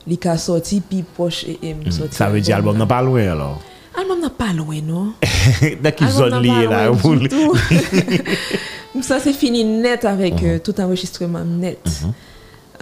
Lika 0.07 0.39
sorti 0.39 0.81
plus 0.81 1.03
proche 1.03 1.45
et, 1.45 1.59
et 1.63 1.75
me 1.75 1.91
sorti 1.91 2.15
Ça 2.17 2.29
veut 2.31 2.41
dire 2.41 2.57
album 2.57 2.75
là. 2.75 2.81
n'a 2.81 2.87
pas 2.87 3.03
loin 3.03 3.29
alors? 3.31 3.61
Album 3.99 4.21
n'a 4.21 4.31
pas 4.31 4.53
loin, 4.53 4.81
non? 4.81 5.13
Zone 6.11 6.31
n'a 6.31 6.41
liée 6.41 6.67
pas 6.69 6.87
là? 6.87 6.93
Ça, 9.03 9.19
c'est 9.21 9.33
fini 9.33 9.65
net 9.65 10.05
avec 10.05 10.43
euh, 10.43 10.59
tout 10.59 10.79
enregistrement 10.81 11.45
net. 11.45 11.79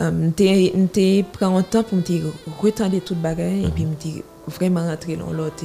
Um, 0.00 0.28
m'te- 0.30 0.72
m'te 0.76 1.24
prend 1.32 1.56
un 1.56 1.62
temps 1.62 1.82
pour 1.82 1.98
me 1.98 2.02
retendre 2.62 2.98
tout 3.04 3.14
le 3.14 3.20
bagage 3.20 3.64
et 3.64 3.68
puis 3.74 3.84
me 3.84 3.94
vraiment 4.46 4.86
rentrer 4.86 5.16
dans 5.16 5.32
l'autre 5.32 5.64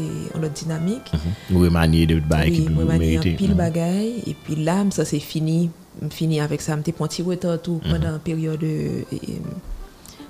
dynamique. 0.56 1.12
Ou 1.54 1.60
remanier 1.60 2.08
de 2.08 2.15
Oui, 2.15 2.22
peut 2.65 2.74
moi, 2.74 2.84
m'a 2.86 2.93
dit 2.93 3.00
mériter. 3.00 3.32
un 3.32 3.36
pile 3.36 3.54
bagaille 3.54 4.24
et 4.26 4.34
puis 4.43 4.56
là, 4.56 4.84
ça 4.89 5.06
c'est 5.06 5.19
fini. 5.19 5.69
Fini 6.10 6.41
avec 6.41 6.62
ça, 6.62 6.76
me 6.76 6.82
prend 6.82 7.06
un 7.06 7.08
petit 7.08 7.22
retard 7.22 7.62
tout 7.62 7.80
pendant 7.88 8.13
une 8.13 8.19
période 8.19 8.60
de, 8.60 9.06
et, 9.12 9.39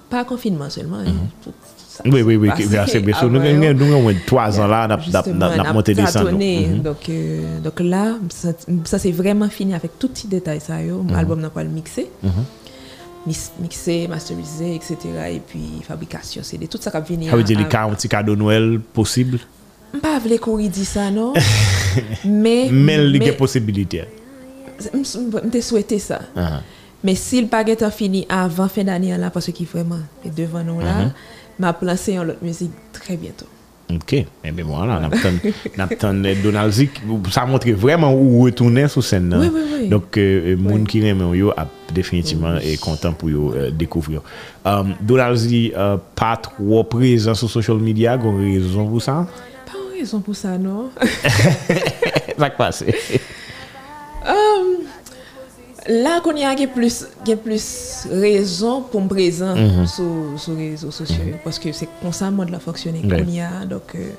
pas 0.10 0.26
confinement 0.26 0.70
seulement. 0.70 0.98
hein. 0.98 1.14
Tout- 1.42 1.52
tout 1.52 1.56
ça 1.88 2.04
Oui, 2.06 2.22
oui, 2.24 2.36
oui. 2.36 2.50
Nous 2.60 2.76
avons 2.76 2.86
hein. 3.70 3.74
nous 3.74 3.86
avons 3.86 4.02
moins 4.02 4.14
trois 4.28 4.60
ans 4.60 4.68
là, 4.68 5.00
Justement, 5.02 5.48
on 5.48 5.60
a 5.60 5.64
n'a 5.64 5.74
monté 5.74 5.94
des. 5.94 6.02
Mhm. 6.68 6.82
Donc, 6.82 7.08
euh, 7.10 7.60
donc 7.62 7.80
là, 7.80 8.16
ça, 8.30 9.00
c'est 9.00 9.12
vraiment 9.12 9.48
fini 9.50 9.74
avec 9.74 9.98
tout 9.98 10.10
petit 10.10 10.28
détail. 10.28 10.60
Yo. 10.86 11.02
Mhm. 11.04 11.12
L'album 11.14 11.40
n'a 11.40 11.50
pas 11.50 11.64
le 11.64 11.70
mixé. 11.70 12.10
Mixé, 13.26 14.08
masterisé, 14.08 14.76
etc. 14.76 14.98
Et 15.32 15.40
puis 15.40 15.82
fabrication, 15.88 16.42
c'est 16.44 16.58
tout 16.68 16.78
ça 16.82 16.92
qui 16.92 16.98
a 16.98 17.00
venu. 17.00 17.30
Ça 17.30 17.36
veut 17.38 17.44
dire 17.44 17.58
les 17.58 17.64
un 17.64 17.90
petit 17.96 18.10
cadeau 18.10 18.36
Noël 18.36 18.80
possible, 18.94 19.40
Je 19.94 20.00
pas 20.00 20.20
voulu 20.20 20.38
qu'on 20.40 20.60
y 20.60 20.68
dise 20.68 20.90
ça, 20.90 21.10
non? 21.10 21.34
mais. 22.26 22.68
mais 22.72 22.96
il 23.10 23.24
y 23.24 23.30
a 23.30 23.34
possibilités. 23.34 24.04
je 24.80 25.62
souhaité 25.62 26.00
ça. 26.00 26.20
Ah. 26.36 26.62
Mais 27.04 27.16
si 27.16 27.42
le 27.42 27.48
paquet 27.48 27.82
a 27.84 27.92
fini 27.92 28.26
avant 28.30 28.68
fin 28.68 28.84
d'année, 28.84 29.16
là, 29.18 29.30
parce 29.30 29.52
qu'il 29.52 29.68
vraiment 29.68 30.00
est 30.26 30.30
devant 30.36 30.64
nous 30.64 30.80
là, 30.80 31.06
Mhm. 31.06 31.12
m'a 31.60 31.74
placé 31.74 32.18
en 32.18 32.24
l'autre 32.24 32.44
musique 32.44 32.72
très 32.92 33.16
bientôt. 33.18 33.46
Ok, 33.92 34.14
eh 34.14 34.52
bien 34.52 34.66
voilà, 34.66 35.00
Napton 35.78 36.24
Donald 36.44 36.72
Zik, 36.72 37.02
ça 37.30 37.46
montre 37.46 37.70
vraiment 37.72 38.14
où 38.14 38.44
retourner 38.44 38.88
sur 38.88 39.04
scène. 39.04 39.28
nan. 39.30 39.42
Oui, 39.42 39.50
oui, 39.54 39.62
oui. 39.82 39.90
Donc, 39.90 40.18
euh, 40.18 40.56
moun 40.56 40.82
Oui. 40.82 40.88
qui 40.88 41.00
yo 41.00 41.52
a 41.56 41.68
définitivement 41.94 42.56
est 42.58 42.80
content 42.80 43.12
pour 43.14 43.30
yo 43.30 43.54
euh, 43.54 43.72
découvrir. 43.72 44.22
Um, 44.66 44.94
Donald 45.02 45.36
Zik, 45.36 45.74
euh, 45.76 45.98
pas 46.16 46.38
trop 46.38 46.84
présent 46.86 47.36
sur 47.36 47.50
social 47.50 47.78
media, 47.78 48.18
gon 48.18 48.38
raison 48.38 48.88
pour 48.88 49.02
ça? 49.02 49.28
Pas 49.66 49.74
une 49.94 50.00
raison 50.00 50.20
pour 50.22 50.36
ça, 50.36 50.58
non? 50.58 50.90
Ça 52.38 52.50
passe. 52.50 52.84
Là, 55.88 56.22
qu'on 56.22 56.36
y 56.36 56.44
a 56.46 56.56
plus, 56.68 57.06
y 57.28 57.34
a 57.34 57.36
plus 57.36 58.08
raison 58.10 58.82
pour 58.82 59.02
me 59.02 59.08
présent 59.10 59.56
Mhm. 59.56 59.86
sur, 59.86 60.06
sur 60.38 60.54
les 60.54 60.72
réseaux 60.72 60.92
sociaux. 60.92 61.24
Parce 61.44 61.60
que 61.60 61.72
c'est 61.74 61.90
comme 62.02 62.14
ça, 62.14 62.32
de 62.32 62.52
la 62.52 62.60
fonctionner. 62.60 63.02
Qu'on 63.02 63.30
y 63.30 63.42
a, 63.42 63.66
donc. 63.70 63.96
euh, 63.96 64.10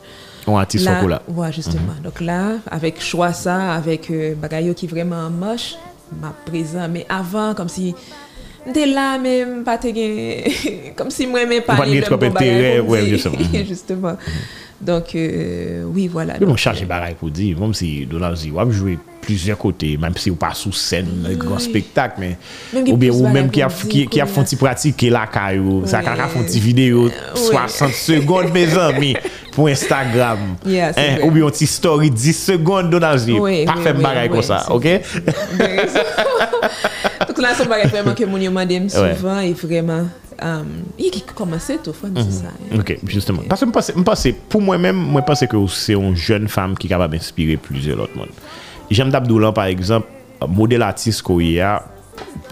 On 0.46 0.58
artiste 0.58 0.84
là, 0.84 1.22
ouais, 1.28 1.52
justement. 1.52 1.94
Donc 2.02 2.20
là, 2.20 2.56
avec 2.70 3.00
choix 3.00 3.32
ça, 3.32 3.72
avec 3.74 4.10
euh, 4.10 4.34
bagaille 4.34 4.74
qui 4.74 4.86
vraiment 4.86 5.30
moche, 5.30 5.76
ma 6.20 6.34
présent. 6.44 6.86
Mais 6.90 7.06
avant, 7.08 7.54
comme 7.54 7.68
si. 7.70 7.94
T'es 8.72 8.86
là, 8.86 9.18
mais 9.18 9.44
pas 9.64 9.78
Comme 10.96 11.10
si 11.10 11.26
moi, 11.26 11.44
même 11.46 11.62
pas. 11.62 11.76
Pas 11.76 11.86
gen 11.86 12.02
trop 12.02 12.14
intérêt, 12.22 12.80
ouais, 12.80 13.06
justement. 13.06 13.36
justement. 13.68 14.16
Donc, 14.80 15.14
euh, 15.14 15.84
oui, 15.86 16.08
voilà. 16.08 16.34
Mais 16.40 16.46
mon 16.46 16.56
chargé 16.56 16.84
euh, 16.84 16.88
baraque 16.88 17.16
pour 17.16 17.30
dire, 17.30 17.58
même 17.58 17.74
si 17.74 18.04
Donald 18.06 18.36
Z, 18.36 18.48
va 18.48 18.68
jouer 18.70 18.98
plusieurs 19.20 19.56
côtés, 19.56 19.96
même 19.96 20.14
si 20.16 20.28
vous 20.30 20.36
pas 20.36 20.52
sous 20.52 20.72
scène, 20.72 21.06
un 21.24 21.30
oui. 21.30 21.36
grand 21.36 21.58
spectacle, 21.58 22.16
mais 22.18 22.36
même 22.72 22.88
ou 22.88 22.96
bien 22.96 23.10
ou 23.12 23.26
même 23.26 23.50
qui 23.50 23.62
a 23.62 23.68
qui, 23.68 24.06
qui 24.06 24.20
a 24.20 24.26
font 24.26 24.44
pratique 24.58 25.00
la 25.02 25.26
caillou, 25.26 25.80
oui. 25.82 25.88
ça 25.88 26.00
a 26.00 26.28
font 26.28 26.42
vidéo 26.42 27.10
60 27.34 27.90
secondes 27.92 28.52
mes 28.52 28.76
amis 28.76 29.16
pour 29.52 29.68
Instagram. 29.68 30.38
Yeah, 30.66 30.92
hein, 30.96 31.18
ou 31.22 31.30
bien 31.30 31.44
une 31.44 31.50
petite 31.50 31.70
story 31.70 32.10
10 32.10 32.32
secondes 32.34 32.90
Donald 32.90 33.18
Z. 33.18 33.30
Oui, 33.30 33.64
pas 33.64 33.76
faire 33.76 33.94
baraque 33.98 34.30
comme 34.30 34.42
ça, 34.42 34.66
OK 34.70 34.86
Donc 37.26 37.38
là 37.38 37.54
son 37.54 37.64
baraque 37.64 37.88
vraiment 37.88 38.14
que 38.14 38.24
mon 38.24 38.38
demande 38.38 38.90
souvent 38.90 39.40
et 39.40 39.54
vraiment 39.54 40.06
Um, 40.42 40.70
yi 40.98 41.12
ki 41.14 41.22
komanse 41.36 41.76
tou 41.84 41.94
fwa 41.96 42.10
di 42.10 42.22
mhm. 42.22 42.34
sa. 42.34 42.52
Eh. 42.70 42.78
Ok, 42.80 42.96
justement. 43.10 43.46
Pase 43.50 43.68
mpase, 43.68 44.34
pou 44.50 44.62
mwen 44.64 44.82
men, 44.82 44.98
mwen 45.14 45.26
pase 45.26 45.48
ke 45.50 45.58
ou 45.58 45.70
se 45.70 45.94
yon 45.94 46.16
joun 46.16 46.48
fam 46.52 46.74
ki 46.78 46.90
kabab 46.90 47.14
inspire 47.16 47.58
plize 47.62 47.94
lot 47.98 48.12
moun. 48.18 48.32
Jem 48.92 49.12
Dabdoulan 49.14 49.54
par 49.56 49.70
exemple, 49.72 50.10
model 50.50 50.84
artist 50.84 51.24
ko 51.24 51.38
yi 51.40 51.58
a, 51.64 51.78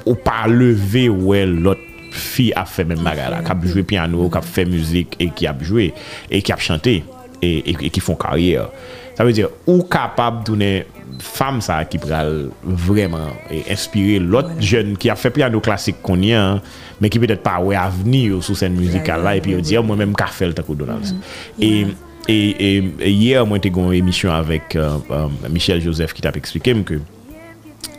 ou 0.07 0.15
pa 0.19 0.47
leve 0.51 1.09
wè 1.11 1.45
lot 1.49 1.81
fi 2.13 2.51
ap 2.57 2.69
fè 2.69 2.85
men 2.89 3.01
maga 3.03 3.31
la, 3.33 3.43
kap 3.45 3.63
jwe 3.65 3.85
piano, 3.89 4.29
kap 4.33 4.47
fè 4.47 4.65
müzik, 4.69 5.17
e 5.23 5.31
ki 5.35 5.49
ap 5.51 5.63
jwe, 5.65 5.91
e 6.29 6.43
ki 6.45 6.55
ap 6.55 6.63
chante, 6.65 7.01
e 7.43 7.93
ki 7.93 8.03
fon 8.05 8.19
karyer. 8.21 8.69
Sa 9.17 9.27
ve 9.29 9.35
dire, 9.37 9.51
ou 9.69 9.85
kapab 9.93 10.43
dounen 10.47 10.89
fam 11.23 11.61
sa 11.65 11.83
ki 11.87 12.01
pral 12.03 12.49
vreman 12.65 13.35
e 13.53 13.61
inspire 13.71 14.21
lot 14.23 14.49
joun 14.59 14.97
ki 15.01 15.13
ap 15.13 15.21
fè 15.21 15.33
piano 15.35 15.61
klasik 15.65 16.01
kon 16.05 16.25
yon, 16.25 16.63
mais 17.03 17.11
qui 17.11 17.19
peut-être 17.19 17.43
pas 17.43 17.59
ouais 17.59 17.75
avenir 17.75 18.43
sur 18.43 18.57
scène 18.57 18.75
musicale 18.75 19.25
là 19.25 19.37
et 19.37 19.41
puis 19.41 19.61
dire 19.61 19.81
oh, 19.83 19.87
moi 19.87 19.97
même 19.97 20.15
café 20.15 20.47
le 20.47 20.55
taco 20.55 20.75
Donald. 20.75 21.05
Mm-hmm. 21.05 21.61
Et 21.61 21.87
et, 22.29 23.11
hier 23.11 23.45
moi 23.45 23.59
j'étais 23.61 23.77
une 23.77 23.93
émission 23.93 24.31
avec 24.31 24.77
euh, 24.77 24.97
euh, 25.11 25.27
Michel 25.51 25.83
Joseph 25.83 26.13
qui 26.15 26.23
t'a 26.23 26.31
expliqué 26.31 26.73
que 26.85 27.01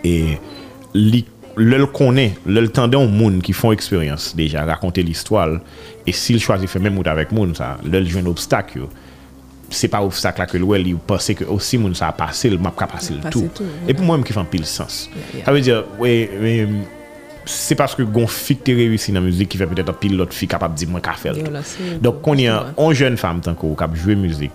et 0.05 0.37
le 0.93 1.85
connaît, 1.85 2.33
le 2.45 2.65
tendait 2.69 2.95
aux 2.95 3.07
monde 3.07 3.41
qui 3.41 3.51
font 3.51 3.73
expérience 3.73 4.33
déjà 4.33 4.63
raconter 4.63 5.03
l'histoire 5.03 5.59
et 6.07 6.13
s'il 6.13 6.39
choisit 6.39 6.69
faire 6.69 6.81
même 6.81 7.01
avec 7.05 7.33
monde 7.33 7.57
ça, 7.57 7.77
le 7.83 8.05
jeune 8.05 8.27
obstacle 8.27 8.83
c'est 9.69 9.89
pas 9.89 10.01
obstacle 10.01 10.39
là 10.39 10.45
que 10.45 10.57
l'ouel 10.57 10.87
il 10.87 10.95
pensait 10.95 11.35
que 11.35 11.43
aussi 11.43 11.77
moun 11.77 11.93
ça 11.93 12.07
a 12.07 12.13
passé, 12.13 12.49
m'a 12.57 12.71
pas 12.71 12.87
passé 12.87 13.15
le 13.21 13.29
tout. 13.29 13.49
Et 13.85 13.93
pour 13.93 14.05
moi 14.05 14.15
même 14.15 14.25
qui 14.25 14.31
fait 14.31 14.39
un 14.39 14.45
pile 14.45 14.65
sens. 14.65 15.09
Ça 15.43 15.51
veut 15.51 15.59
dire 15.59 15.83
ouais 15.99 16.69
se 17.49 17.75
paske 17.79 18.05
gon 18.15 18.27
fik 18.31 18.63
te 18.67 18.75
rewisi 18.77 19.13
nan 19.15 19.25
müzik 19.25 19.51
ki 19.53 19.59
fe 19.61 19.67
petet 19.69 19.91
an 19.91 19.97
pil 19.99 20.17
lot 20.19 20.33
fik 20.35 20.53
kapap 20.53 20.75
di 20.77 20.87
mwen 20.89 21.03
ka 21.03 21.15
fel. 21.19 21.39
Dok 22.03 22.21
konye 22.25 22.51
an 22.53 22.93
jen 22.97 23.19
fam 23.19 23.41
tanko 23.43 23.73
kap 23.79 23.95
jwe 23.99 24.17
müzik, 24.19 24.53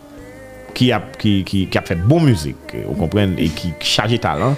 ki 0.79 0.93
ap, 0.97 1.17
ap 1.19 1.91
fe 1.91 1.99
bon 2.05 2.25
müzik, 2.25 2.77
ou 2.87 2.97
kompren, 2.99 3.37
e 3.41 3.51
ki 3.55 3.75
chaje 3.85 4.21
talan, 4.23 4.57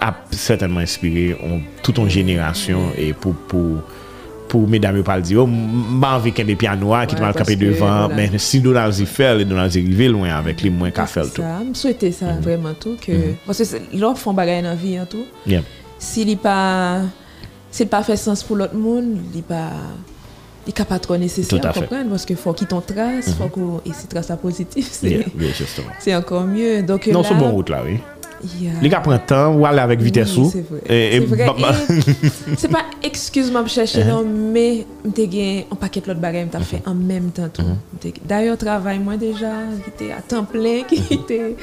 ap 0.00 0.26
certainman 0.32 0.86
inspire 0.86 1.36
on, 1.42 1.62
tout 1.82 1.98
an 2.02 2.10
jenerasyon 2.10 2.92
mm-hmm. 2.92 3.06
e 3.08 3.14
pou 3.18 3.34
pou 3.50 3.80
pou 4.48 4.66
mesdames 4.66 5.02
pas 5.02 5.18
le 5.18 5.22
dire, 5.22 5.42
oh, 5.42 5.46
m'a 5.46 6.16
envie 6.16 6.32
qu'un 6.32 6.46
piano 6.54 6.94
qui 7.06 7.16
te 7.16 7.20
mal 7.20 7.34
camper 7.34 7.54
devant, 7.54 8.08
mais 8.08 8.30
si 8.38 8.60
Donald 8.60 8.98
y 8.98 9.04
fait, 9.04 9.44
Donald 9.44 9.74
y 9.74 9.78
arrive 9.78 10.10
loin 10.12 10.30
avec 10.30 10.62
les 10.62 10.70
moins 10.70 10.90
qu'à 10.90 11.04
faire 11.04 11.30
tout. 11.30 11.42
Je 11.42 11.78
souhaitais 11.78 12.12
ça 12.12 12.32
mm-hmm. 12.32 12.40
vraiment 12.40 12.72
tout 12.72 12.96
que 12.98 13.12
mm-hmm. 13.12 13.34
parce 13.46 13.58
que 13.58 13.96
l'offre 13.98 14.28
en 14.28 14.32
bagaille 14.32 14.62
dans 14.62 14.74
vie 14.74 14.98
en 14.98 15.04
tout. 15.04 15.26
Si 15.98 16.22
il 16.22 16.38
pas 16.38 17.02
s'il 17.70 17.88
pas 17.88 18.02
fait 18.02 18.16
sens 18.16 18.42
pour 18.42 18.56
l'autre 18.56 18.74
monde, 18.74 19.16
il 19.32 19.36
n'est 19.36 19.42
pas 19.42 19.70
il 20.66 20.74
n'est 20.78 20.84
pas 20.84 20.98
trop 20.98 21.16
nécessaire, 21.16 21.58
Tout 21.60 21.66
à 21.66 21.72
fait. 21.72 21.80
comprendre 21.80 22.10
parce 22.10 22.26
que 22.26 22.34
faut 22.34 22.52
qu'il 22.52 22.66
t'en 22.66 22.80
trace, 22.82 23.30
faut 23.38 23.48
qu'on 23.48 23.80
et 23.86 23.92
si 23.92 24.06
trace 24.06 24.26
ça 24.26 24.36
positif, 24.36 24.88
c'est 24.90 25.08
Yeah, 25.10 25.18
yeah, 25.38 25.52
c'est 25.98 26.14
encore 26.14 26.44
mieux. 26.44 26.82
Donc 26.82 27.06
Non, 27.06 27.22
c'est 27.22 27.34
bon 27.34 27.50
route 27.52 27.70
là, 27.70 27.82
oui. 27.86 27.98
il 28.44 28.64
y 28.64 28.68
a- 28.68 28.80
Les 28.82 28.88
gars 28.90 29.00
prennent 29.00 29.18
temps, 29.26 29.54
ou 29.54 29.64
aller 29.64 29.78
avec 29.80 30.00
vitesse 30.00 30.36
Oui, 30.36 30.42
ou. 30.44 30.50
c'est 30.50 30.64
vrai. 30.68 30.80
Et, 30.88 31.16
et 31.16 31.26
C'est 31.28 32.56
c'est 32.58 32.68
pas 32.68 32.84
excuse-moi 33.02 33.62
pour 33.62 33.70
chercher 33.70 34.02
Uh-huh. 34.02 34.08
non 34.08 34.24
mais 34.24 34.86
m'te 35.04 35.24
gen 35.32 35.64
un 35.72 35.76
paquet 35.76 36.02
l'autre 36.06 36.20
bagaille 36.20 36.44
m'ta 36.44 36.60
fait 36.60 36.76
Uh-huh. 36.78 36.90
en 36.90 36.94
même 36.94 37.30
temps 37.30 37.48
tout. 37.52 37.62
M'te- 37.62 38.12
D'ailleurs 38.28 38.58
travail 38.58 38.98
moi 38.98 39.16
déjà 39.16 39.52
qui 39.84 39.90
était 39.90 40.12
à 40.12 40.20
temps 40.20 40.44
plein 40.44 40.82
qui 40.86 40.96
Uh-huh. 40.96 41.14
était 41.22 41.56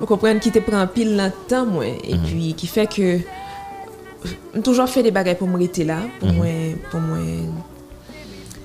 vous 0.00 0.06
comprenez 0.06 0.40
qui 0.40 0.50
te 0.50 0.58
prend 0.58 0.86
pile 0.86 1.16
dans 1.16 1.26
le 1.26 1.32
temps 1.48 1.66
moi 1.66 1.84
et 1.86 2.14
Uh-huh. 2.14 2.18
puis 2.24 2.54
qui 2.54 2.66
fait 2.66 2.86
que 2.86 3.18
j'ai 4.54 4.62
toujours 4.62 4.88
fait 4.88 5.02
des 5.02 5.10
bagailles 5.10 5.36
pour 5.38 5.48
me 5.48 5.58
rester 5.58 5.84
là 5.84 5.98
pour 6.20 6.28
Uh-huh. 6.28 6.34
moi 6.34 6.46
pour 6.90 7.00
moi 7.00 7.18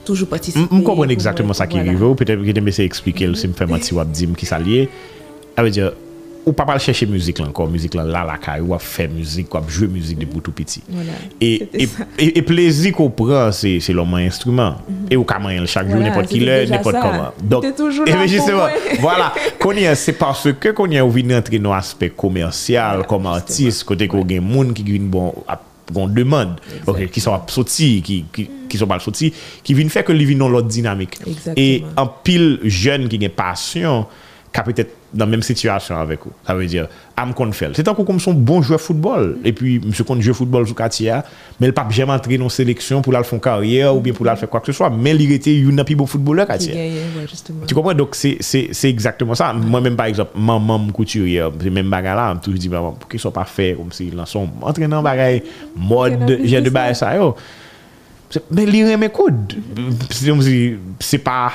toujours 0.05 0.29
participer. 0.29 0.65
Je 0.71 0.81
comprends 0.81 1.03
exactement 1.09 1.53
ça 1.53 1.67
qui 1.67 1.77
arrive. 1.79 1.99
Peut-être 2.15 2.41
que 2.41 2.47
je 2.47 2.51
vais 2.51 2.85
expliquer, 2.85 3.33
si 3.35 3.47
je 3.47 3.51
fais 3.53 3.65
qui 4.35 4.45
s'allie. 4.45 4.87
Ça 5.55 5.63
veut 5.63 5.69
dire, 5.69 5.91
ou 6.47 6.53
pas 6.53 6.65
mal 6.65 6.79
chercher 6.79 7.05
musique 7.05 7.39
là 7.39 7.45
encore 7.47 7.69
musique 7.69 7.93
là 7.93 8.03
là 8.03 8.23
la 8.25 8.37
caille 8.37 8.61
ou 8.61 8.73
à 8.73 8.79
faire 8.79 9.09
musique 9.09 9.53
ou 9.53 9.57
à 9.57 9.63
jouer 9.67 9.87
musique 9.87 10.17
depuis 10.17 10.39
tout 10.39 10.51
petit 10.53 10.81
voilà, 10.87 11.11
et, 11.41 11.67
et, 11.73 11.89
et, 12.17 12.37
et, 12.37 12.41
plaisir 12.41 12.93
qu'on 12.93 13.09
prend 13.09 13.51
c'est 13.51 13.79
c'est 13.81 13.93
l'homme 13.93 14.13
instrument. 14.15 14.71
Mm 14.71 14.93
-hmm. 14.93 15.11
et 15.13 15.17
ou 15.17 15.23
comment 15.25 15.65
chaque 15.65 15.89
jour 15.91 15.99
n'importe 15.99 16.27
qui 16.27 16.39
l'heure 16.39 16.67
n'importe 16.69 16.95
comment 17.01 17.31
donc 17.43 17.65
et 17.65 18.27
justement 18.27 18.67
voilà. 18.99 19.33
Qu'on 19.59 19.73
c'est 19.95 20.13
parce 20.13 20.47
que 20.53 20.69
qu'on 20.69 20.89
est 20.89 21.07
vient 21.09 21.37
entrer 21.37 21.59
dans 21.59 21.73
aspect 21.73 22.09
commercial 22.09 22.91
voilà, 22.91 23.07
comme 23.07 23.25
artiste 23.25 23.83
côté 23.83 24.07
qu'on 24.07 24.23
gagne 24.23 24.41
monde 24.41 24.73
qui 24.73 24.83
gagne 24.83 25.07
bon 25.07 25.33
qu'on 25.93 26.07
demande. 26.07 26.59
Okay, 26.85 27.07
qui 27.07 27.21
sont 27.21 27.39
sortis 27.47 28.01
qui 28.01 28.25
qui, 28.33 28.49
qui 28.69 28.77
sont 28.77 28.87
pas 28.87 28.99
sortis 28.99 29.33
qui 29.63 29.73
viennent 29.73 29.89
faire 29.89 30.03
que 30.03 30.11
les 30.11 30.25
viennent 30.25 30.39
dans 30.39 30.49
l'autre 30.49 30.67
dynamique. 30.67 31.15
Exactement. 31.25 31.53
et 31.57 31.83
en 31.95 32.07
pile 32.07 32.59
jeune 32.63 33.07
qui 33.09 33.17
gagne 33.17 33.29
passion 33.29 34.05
qui 34.63 34.73
peut-être 34.73 34.93
dans 35.13 35.25
la 35.25 35.31
même 35.31 35.41
situation 35.41 35.97
avec 35.97 36.19
vous. 36.23 36.31
Ça 36.45 36.53
veut 36.53 36.65
dire, 36.65 36.87
am 37.15 37.33
qu'on 37.33 37.51
fait. 37.51 37.69
C'est 37.73 37.87
un 37.87 37.93
coup 37.93 38.03
comme 38.03 38.19
son 38.19 38.33
bon 38.33 38.61
joueur 38.61 38.79
de 38.79 38.83
football. 38.83 39.37
Et 39.43 39.53
puis, 39.53 39.79
monsieur 39.83 40.03
qu'on 40.03 40.19
joue 40.19 40.33
football 40.33 40.67
sous 40.67 40.73
quartier, 40.73 41.13
mais 41.59 41.67
il 41.67 41.73
pas 41.73 41.87
jamais 41.89 42.11
entrer 42.13 42.37
dans 42.37 42.45
une 42.45 42.49
sélection 42.49 43.01
pour 43.01 43.13
la 43.13 43.23
faire 43.23 43.39
carrière 43.39 43.95
ou 43.95 43.99
bien 43.99 44.13
pour 44.13 44.25
la 44.25 44.35
faire 44.35 44.49
quoi 44.49 44.59
que 44.59 44.67
ce 44.67 44.71
soit. 44.71 44.89
Mais 44.89 45.15
il 45.15 45.31
était 45.31 45.55
une 45.57 45.83
plus 45.83 45.95
beau 45.95 46.05
footballeur 46.05 46.47
quartier. 46.47 46.73
Tu 47.67 47.73
comprends? 47.75 47.93
Donc, 47.93 48.15
c'est- 48.15 48.37
exactement 48.83 49.35
ça. 49.35 49.53
Moi-même, 49.53 49.95
par 49.95 50.07
exemple, 50.07 50.31
maman 50.37 50.79
couturière, 50.93 51.51
c'est 51.61 51.69
même 51.69 51.89
bagarre 51.89 52.15
là, 52.15 52.39
toujours 52.41 52.59
dit, 52.59 52.69
maman, 52.69 52.91
pour 52.93 53.09
qu'ils 53.09 53.19
soient 53.19 53.31
pas 53.33 53.45
faits 53.45 53.77
comme 53.77 53.91
si 53.91 54.07
ils 54.07 54.21
sont 54.25 54.47
entraînant 54.61 55.01
bagaille, 55.01 55.43
mode, 55.75 56.39
j'ai 56.43 56.61
de 56.61 56.69
bail 56.69 56.95
ça, 56.95 57.13
Mais 58.51 58.65
lire 58.65 58.97
mes 58.97 59.09
codes. 59.09 59.53
C'est 60.99 61.17
pas, 61.19 61.51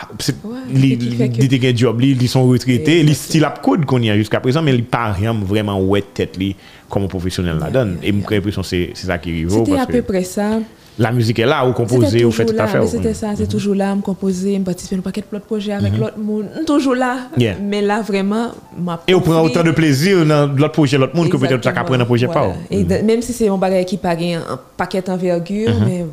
li- 0.73 0.97
fait 0.97 0.97
li- 0.97 0.97
li- 0.97 1.49
li- 1.49 1.77
job, 1.77 2.01
li, 2.01 2.17
ils 2.19 2.29
sont 2.29 2.47
retraités, 2.47 3.03
les 3.03 3.15
style 3.15 3.45
up 3.45 3.61
code 3.63 3.85
qu'on 3.85 4.01
y 4.01 4.11
a 4.11 4.17
jusqu'à 4.17 4.41
présent, 4.41 4.63
mais 4.63 4.75
ils 4.75 4.85
pas 4.85 5.13
rien 5.13 5.35
vraiment 5.35 5.81
ouais 5.81 6.03
tête 6.15 6.37
li 6.39 6.57
comme 6.89 7.05
un 7.05 7.09
professionnel 7.09 7.59
là-dedans. 7.59 7.93
Et 8.03 8.11
mon 8.13 8.23
l'impression 8.37 8.63
c'est 8.63 8.91
c'est 8.95 9.07
ça 9.09 9.19
qui 9.19 9.31
arrive. 9.31 9.51
C'était 9.51 9.79
à 9.79 9.87
peu 9.87 10.03
près 10.03 10.25
ça. 10.25 10.61
La 10.99 11.11
musique 11.11 11.39
est 11.39 11.47
là, 11.47 11.65
ou 11.67 11.73
C'était 11.73 11.83
composez, 11.83 12.25
ou 12.27 12.31
faites 12.31 12.49
toujours 12.49 12.59
tout 12.59 12.63
à 12.63 12.67
fait. 12.67 12.87
c'était 12.87 13.15
ça, 13.15 13.29
c'est 13.35 13.49
toujours 13.49 13.75
là, 13.75 13.95
me 13.97 14.03
composer, 14.03 14.59
me 14.59 14.65
participer 14.65 14.97
un 14.97 15.01
paquet 15.01 15.23
de 15.23 15.39
projet 15.39 15.73
avec 15.73 15.97
l'autre 15.97 16.19
monde, 16.19 16.45
toujours 16.67 16.95
là. 16.95 17.17
Mhm. 17.39 17.45
Mais 17.63 17.81
là, 17.81 18.03
vraiment, 18.03 18.49
m'a 18.79 19.01
Et 19.09 19.15
on 19.15 19.23
prend 19.23 19.41
autant 19.43 19.63
de 19.63 19.71
plaisir 19.71 20.25
dans 20.27 20.47
l'autre 20.55 20.73
projet, 20.73 20.99
l'autre 20.99 21.17
monde, 21.17 21.31
que 21.31 21.37
peut-être 21.39 21.63
qu'à 21.63 21.83
prendre 21.85 22.03
un 22.03 22.05
projet 22.05 22.27
pas. 22.29 22.53
De- 22.71 23.03
même 23.07 23.23
si 23.23 23.33
c'est 23.33 23.49
un 23.49 23.57
bagage 23.57 23.87
qui 23.87 23.97
gagne 24.03 24.35
un 24.37 24.61
paquet 24.77 25.01
d'envergure, 25.01 25.71
Mhm. 25.71 25.85
mais 25.87 26.05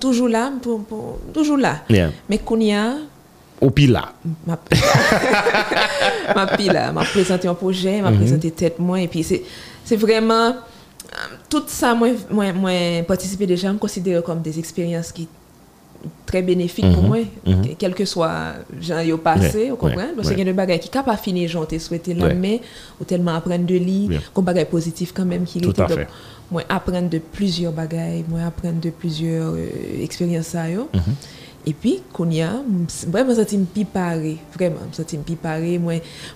toujours 0.00 0.28
là, 0.28 0.50
pour, 0.60 0.82
pour- 0.84 1.18
toujours 1.32 1.56
là. 1.58 1.82
Yeah. 1.88 2.10
Mais 2.28 2.38
Kounia, 2.38 2.94
Au 3.60 3.70
pire 3.70 3.92
là. 3.92 4.12
m'a 4.46 4.58
m'a 6.34 6.46
pris 6.46 6.66
là, 6.68 6.92
m'a 6.92 7.04
présenté 7.04 7.48
un 7.48 7.54
projet, 7.54 8.00
m'a 8.02 8.12
présenté 8.12 8.50
tête 8.50 8.78
moi 8.78 9.00
et 9.00 9.08
puis 9.08 9.22
c'est 9.22 9.96
vraiment 9.96 10.48
euh, 10.50 11.36
tout 11.48 11.62
ça 11.66 11.94
moi 11.94 12.08
moi 12.30 12.52
moi 12.52 12.72
participé 13.06 13.46
déjà 13.46 13.72
me 13.72 13.78
considère 13.78 14.22
comme 14.22 14.42
des 14.42 14.58
expériences 14.58 15.12
qui 15.12 15.28
très 16.26 16.42
bénéfiques 16.42 16.92
pour 16.92 17.02
moi 17.04 17.18
quel 17.78 17.94
que 17.94 18.04
soit 18.04 18.54
genre 18.80 19.00
yo 19.00 19.16
passé 19.18 19.70
vous 19.70 19.76
comprenez? 19.76 20.12
Parce 20.14 20.28
qu'il 20.28 20.38
y 20.38 20.42
a 20.42 20.44
des 20.44 20.52
bagages 20.52 20.80
qui 20.80 20.88
capable 20.90 21.18
finir 21.18 21.48
j'en 21.48 21.64
t'ai 21.64 21.78
souhaité 21.78 22.12
là 22.14 22.32
mais 22.34 22.60
ou 23.00 23.04
tellement 23.04 23.34
apprendre 23.36 23.64
de 23.64 23.74
lui 23.76 24.06
Bien. 24.08 24.20
comme 24.34 24.44
bagage 24.44 24.66
positif 24.66 25.12
quand 25.14 25.24
même 25.24 25.44
qui 25.44 25.60
Tout 25.60 25.72
à 25.78 25.88
fait. 25.88 26.06
Moi 26.50 26.62
apprendre 26.68 27.08
de 27.08 27.18
plusieurs 27.18 27.72
bagages 27.72 28.24
moi 28.28 28.40
apprendre 28.46 28.80
de 28.80 28.90
plusieurs 28.90 29.52
euh, 29.54 30.02
expériences 30.02 30.46
ça 30.46 30.68
yo 30.70 30.88
Mhm. 30.94 31.00
et 31.68 31.72
puis, 31.72 32.00
qu'on 32.12 32.30
y 32.30 32.42
a, 32.42 32.52
vraiment, 33.08 33.34
je 33.34 33.56
me 33.56 33.64
pi 33.64 33.84
paré. 33.84 34.36
Vraiment, 34.54 34.76
je 34.96 35.16
me 35.16 35.22
pi 35.24 35.34
paré. 35.34 35.78
Moi, 35.78 35.94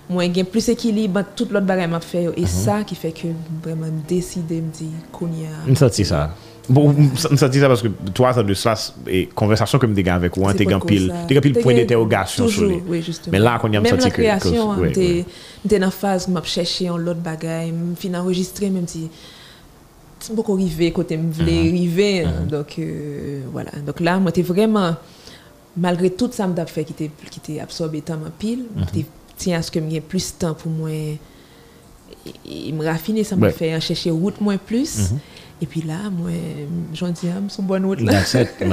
moi, 0.09 0.25
j'ai 0.33 0.43
plus 0.43 0.67
équilibre 0.67 1.13
dans 1.21 1.25
tout 1.33 1.47
l'autre 1.49 1.65
bagage 1.65 1.89
m'a 1.89 2.01
fait. 2.01 2.27
Et 2.35 2.45
ça 2.45 2.83
qui 2.83 2.95
fait 2.95 3.13
que 3.13 3.27
vraiment 3.63 3.87
décider, 4.05 4.55
me 4.59 4.69
dire 4.71 4.89
qu'on 5.09 5.27
y 5.27 5.45
a. 5.45 5.69
Je 5.69 5.73
senti 5.75 6.03
ça. 6.03 6.35
Bon, 6.67 6.93
je 7.15 7.37
senti 7.37 7.59
ça 7.61 7.67
parce 7.69 7.81
que 7.81 7.87
toi, 8.13 8.33
ça 8.33 8.43
de 8.43 8.53
ça, 8.53 8.73
et 9.07 9.27
conversation 9.27 9.79
que 9.79 9.87
je 9.87 9.91
avec 10.11 10.33
t'es 10.57 10.65
pas 10.65 10.75
un 10.75 10.79
comme 10.79 10.89
pile, 10.89 11.07
ça? 11.07 11.25
pile 11.41 11.53
point 11.63 11.73
d'interrogation 11.75 12.47
sur 12.49 12.63
lui. 12.65 12.83
oui, 12.89 13.01
justement. 13.01 13.31
Mais 13.31 13.39
là, 13.39 13.57
quand 13.61 13.69
on 13.69 13.71
y 13.71 13.77
a 13.77 13.79
me 13.79 13.83
Même 13.85 13.93
senti 13.93 14.03
la 14.03 14.09
que. 14.09 14.15
création, 14.21 14.75
que- 14.75 14.81
ouais, 14.81 14.87
j'étais 14.89 15.25
j'étais 15.63 15.79
dans 15.79 15.85
la 15.85 15.91
phase 15.91 16.27
je 16.27 16.49
cherché 16.49 16.89
en 16.89 16.97
l'autre 16.97 17.21
bagage, 17.21 17.69
je 17.69 18.07
fin 18.09 18.13
enregistrer, 18.19 18.69
même 18.69 18.85
si 18.87 19.09
c'est 20.21 20.35
beaucoup 20.35 20.53
arrivé 20.53 20.91
côté 20.91 21.17
me 21.17 21.31
voulais 21.31 21.63
Mhm. 21.63 21.67
arriver. 21.69 22.23
hein. 22.25 22.31
Donc, 22.49 22.75
euh, 22.79 23.41
voilà. 23.51 23.71
Donc 23.85 23.99
là, 23.99 24.19
moi, 24.19 24.31
t'es 24.31 24.41
vraiment, 24.41 24.95
malgré 25.75 26.09
tout 26.11 26.29
ça, 26.31 26.47
me 26.47 26.53
fait 26.65 26.83
qui 26.85 26.93
était 26.93 27.11
qui 27.29 27.39
était 27.39 27.59
absorbé 27.59 28.01
dans 28.05 28.17
ma 28.17 28.29
pile, 28.29 28.65
Mhm. 28.75 28.85
t'es 28.93 29.05
tiens 29.37 29.59
à 29.59 29.61
ce 29.61 29.71
que 29.71 29.79
j'ai 29.89 30.01
plus 30.01 30.33
de 30.33 30.37
temps 30.39 30.53
pour 30.53 30.71
moi 30.71 30.91
et, 30.91 31.17
et 32.45 32.71
me 32.71 32.85
raffiner, 32.85 33.23
ça 33.23 33.35
me 33.35 33.43
Ouais. 33.43 33.51
fait 33.51 33.75
en 33.75 33.79
chercher 33.79 34.11
route 34.11 34.39
moins 34.41 34.57
plus. 34.57 35.11
Mhm. 35.11 35.19
Et 35.63 35.67
puis 35.67 35.81
là, 35.83 36.09
moi, 36.11 36.31
j'en 36.93 37.09
dis, 37.09 37.27
ah, 37.29 37.39
je 37.47 37.53
suis 37.53 37.61
bonne 37.61 37.85
route 37.85 38.01
là. 38.01 38.23
Certain, 38.23 38.67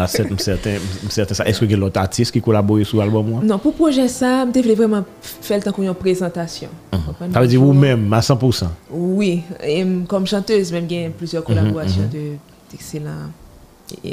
ça. 1.34 1.44
Est-ce 1.44 1.60
que 1.60 1.66
a 1.74 1.76
l'autre 1.76 2.00
artiste 2.00 2.32
qui 2.32 2.40
collabore 2.40 2.84
sur 2.86 2.96
l'album? 2.98 3.44
Non, 3.44 3.58
pour 3.58 3.74
projet 3.74 4.08
ça, 4.08 4.46
je 4.54 4.60
voulais 4.62 4.74
vraiment 4.74 5.04
faire 5.20 5.58
le 5.58 5.62
une 5.82 5.94
présentation. 5.94 6.68
Mhm. 6.92 7.32
Ça 7.32 7.40
veut 7.40 7.46
dire 7.46 7.60
vous-même, 7.60 8.10
à 8.12 8.20
100%. 8.20 8.68
Oui, 8.90 9.42
et 9.62 9.84
mm, 9.84 10.06
comme 10.06 10.26
chanteuse, 10.26 10.72
même 10.72 10.86
a 11.06 11.10
plusieurs 11.10 11.42
Mhm, 11.42 11.46
collaborations 11.48 12.08
de 12.10 12.36
d'excellents 12.70 13.30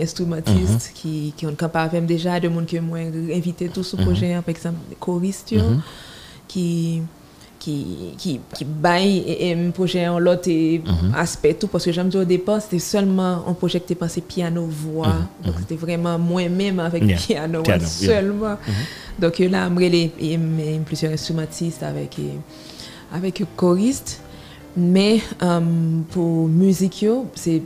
instrumentistes 0.01 0.91
qui, 0.93 1.33
qui 1.35 1.45
ont 1.45 1.55
avec 1.55 2.05
déjà, 2.05 2.39
de 2.39 2.47
monde 2.47 2.65
que 2.65 2.77
moi 2.79 2.99
invité 3.33 3.67
tous 3.69 3.93
Mhm. 3.93 3.99
au 3.99 4.03
projet, 4.05 4.33
par 4.45 4.49
exemple, 4.49 4.77
choristes, 4.99 5.53
qui 6.47 7.01
qui 7.60 7.86
qui 8.18 8.39
qui 8.56 8.65
baillent 8.65 9.20
et, 9.28 9.50
et 9.50 9.54
un 9.54 9.72
projet 9.72 10.08
en 10.08 10.20
l'autre 10.20 10.48
et 10.50 10.80
Mhm. 10.86 11.13
aspect 11.15 11.54
tout. 11.54 11.68
Parce 11.68 11.86
que 11.86 11.91
j'aime 11.91 12.10
dire 12.10 12.22
au 12.22 12.26
départ 12.26 12.62
c'était 12.62 12.80
seulement 12.80 13.44
un 13.48 13.54
projet 13.54 13.80
qui 13.80 13.86
était 13.86 13.96
pensé 13.96 14.22
piano 14.22 14.65
voix. 14.65 15.15
Donc 15.44 15.56
c'était 15.60 15.76
vraiment 15.76 16.18
moi-même 16.20 16.80
avec 16.80 17.04
Mhm, 17.04 17.10
Yeah. 17.10 17.18
piano, 17.28 17.62
Piano, 17.63 17.84
yeah. 17.84 17.88
seulement. 17.89 18.58
Donc 19.20 19.39
euh, 19.39 19.50
là 19.50 19.65
après 19.65 19.89
les 19.89 20.12
plusieurs 20.86 21.13
instrumentistes 21.13 21.84
avec 21.84 22.18
avec 23.13 23.44
choriste. 23.56 24.22
Mais 24.78 25.22
euh, 25.41 25.62
pour 26.12 26.48
musique 26.50 27.06
c'est 27.36 27.62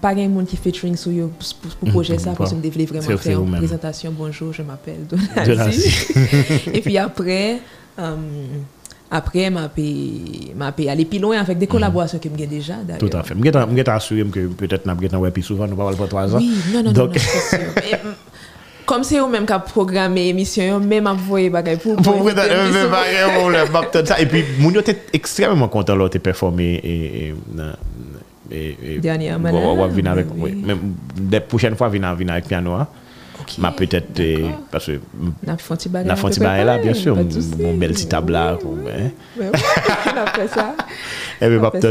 pas 0.00 0.10
un 0.14 0.28
monde 0.28 0.46
qui 0.46 0.56
featuring 0.56 0.96
sur 0.96 1.12
yo 1.12 1.30
pour, 1.60 1.70
pour, 1.76 1.88
projet 1.90 2.16
ça 2.18 2.30
parce 2.32 2.52
que 2.52 2.56
je 2.62 2.70
voulais 2.70 2.86
vraiment 2.86 3.18
faire 3.18 3.42
une 3.42 3.50
présentation. 3.56 4.14
Bonjour 4.16 4.52
je 4.52 4.62
m'appelle. 4.62 5.06
Donasi 5.46 6.06
et 6.72 6.80
puis 6.80 6.96
après 6.96 7.58
euh, 7.98 8.16
après 9.10 9.50
m'a 9.50 9.68
payé 9.68 10.90
aller 10.90 11.04
plus 11.04 11.18
loin 11.18 11.38
avec 11.38 11.58
des 11.58 11.66
collaborations 11.66 12.18
que 12.18 12.28
j'ai 12.36 12.46
déjà 12.46 12.74
Tout 12.98 13.10
à 13.12 13.22
fait. 13.22 13.34
Je 13.36 13.74
vais 13.74 13.88
assurer 13.88 14.24
que 14.24 14.46
peut-être 14.48 14.86
nous 14.86 14.92
avons 15.14 15.30
plus 15.30 15.42
souvent, 15.42 15.66
nous 15.66 15.76
parlons 15.76 15.96
pas 15.96 16.06
trois 16.06 16.34
ans. 16.34 16.38
oui 16.38 16.56
non 16.72 16.82
non 16.82 16.84
non, 16.84 16.92
Donc, 16.92 17.14
non. 17.16 17.58
Et, 17.90 17.94
mm, 18.06 18.14
comme 18.86 19.04
c'est 19.04 19.18
eux 19.18 19.28
même 19.28 19.46
qui 19.46 19.52
a 19.52 19.58
programmé 19.58 20.24
l'émission 20.24 20.80
même 20.80 21.08
voyer 21.16 21.50
bagay 21.50 21.76
pour 21.76 21.96
Pour 21.96 22.14
vous 22.16 22.30
ça. 22.30 24.20
Et 24.20 24.26
puis, 24.26 24.44
Mounio 24.58 24.80
était 24.80 25.02
extrêmement 25.12 25.68
content 25.68 25.96
de 25.96 26.18
performer 26.18 26.74
et, 26.82 27.34
et, 28.50 28.76
et, 28.82 28.98
Dernièrement, 28.98 29.50
on 29.52 29.76
va 29.76 29.86
venir 29.86 30.10
avec, 30.12 30.26
oui. 30.36 30.54
Même, 30.54 30.94
des 31.16 31.40
prochaines 31.40 31.76
fois, 31.76 31.88
venir 31.88 32.14
venir 32.14 32.32
avec 32.34 32.46
piano. 32.46 32.76
Hein. 33.48 33.52
Ok, 33.52 33.58
Ma 33.58 33.72
peut-être, 33.72 34.20
euh, 34.20 34.36
d'accord. 34.42 34.60
parce 34.70 34.86
que 34.86 34.92
n'a 35.44 35.52
un 35.52 35.56
peu 35.56 35.62
fonti 36.16 36.40
là, 36.40 36.78
bien 36.78 36.94
sûr, 36.94 37.16
de 37.16 37.62
mon 37.62 37.74
bel 37.74 37.92
petit 37.92 38.06
tabla. 38.06 38.58
Hein. 38.58 39.10
Après 40.16 40.48
ça 40.54 40.74
Eh 41.40 41.48
ça. 41.80 41.90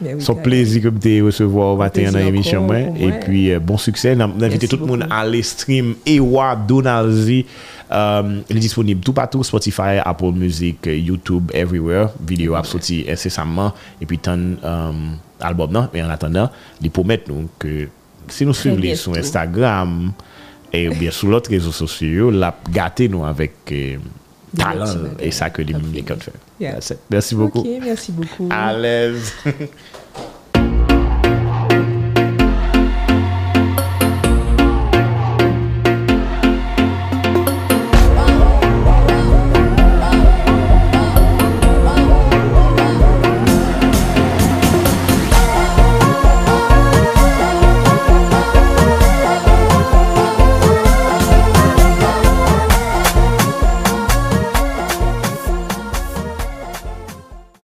Mais 0.00 0.14
oui, 0.14 0.20
son 0.20 0.34
plaisir 0.34 0.82
que 0.82 0.88
te 0.88 1.22
recevoir 1.22 1.74
au 1.74 1.76
matin 1.76 2.10
dans 2.10 2.18
l'émission. 2.18 2.66
pour 2.66 2.74
Et 2.74 3.12
puis, 3.24 3.52
euh, 3.52 3.60
bon 3.60 3.76
succès. 3.76 4.16
N'a- 4.16 4.26
Merci 4.28 4.68
tout 4.68 4.76
le 4.76 4.86
monde 4.86 5.06
à 5.08 5.20
aller 5.20 5.42
stream 5.42 5.94
Ewa 6.04 6.56
Donalzi. 6.56 7.46
Euh, 7.92 8.40
il 8.50 8.56
est 8.56 8.60
disponible 8.60 9.00
tout 9.02 9.12
partout, 9.12 9.44
Spotify, 9.44 9.98
Apple 10.04 10.32
Music, 10.32 10.78
euh, 10.88 10.96
YouTube, 10.96 11.50
everywhere. 11.54 12.08
Vidéo 12.26 12.54
a 12.56 12.64
sorti 12.64 13.04
incessamment. 13.08 13.72
Et 14.00 14.06
puis, 14.06 14.18
tant 14.18 14.36
euh, 14.36 14.90
album, 15.40 15.70
non? 15.70 15.88
Mais 15.94 16.02
en 16.02 16.10
attendant, 16.10 16.50
il 16.82 16.90
promet 16.90 17.22
nous 17.28 17.48
que 17.58 17.88
si 18.28 18.44
nous 18.44 18.54
suivons 18.54 18.94
sur. 18.96 19.14
Instagram 19.16 20.12
et 20.74 20.88
bien 20.88 21.10
sur 21.10 21.28
l'autre 21.28 21.50
réseaux 21.50 21.72
sociaux, 21.72 22.30
la 22.30 22.54
gâter 22.70 23.08
nous 23.08 23.24
avec 23.24 23.52
euh, 23.72 23.96
talent. 24.56 24.86
Et 25.20 25.30
ça 25.30 25.50
que 25.50 25.62
les 25.62 25.74
fait. 25.74 26.32
Yeah. 26.60 26.78
Merci 27.10 27.34
beaucoup. 27.34 27.64
Merci 27.82 28.12
beaucoup. 28.12 28.48
À 28.50 28.76
l'aise. 28.76 29.32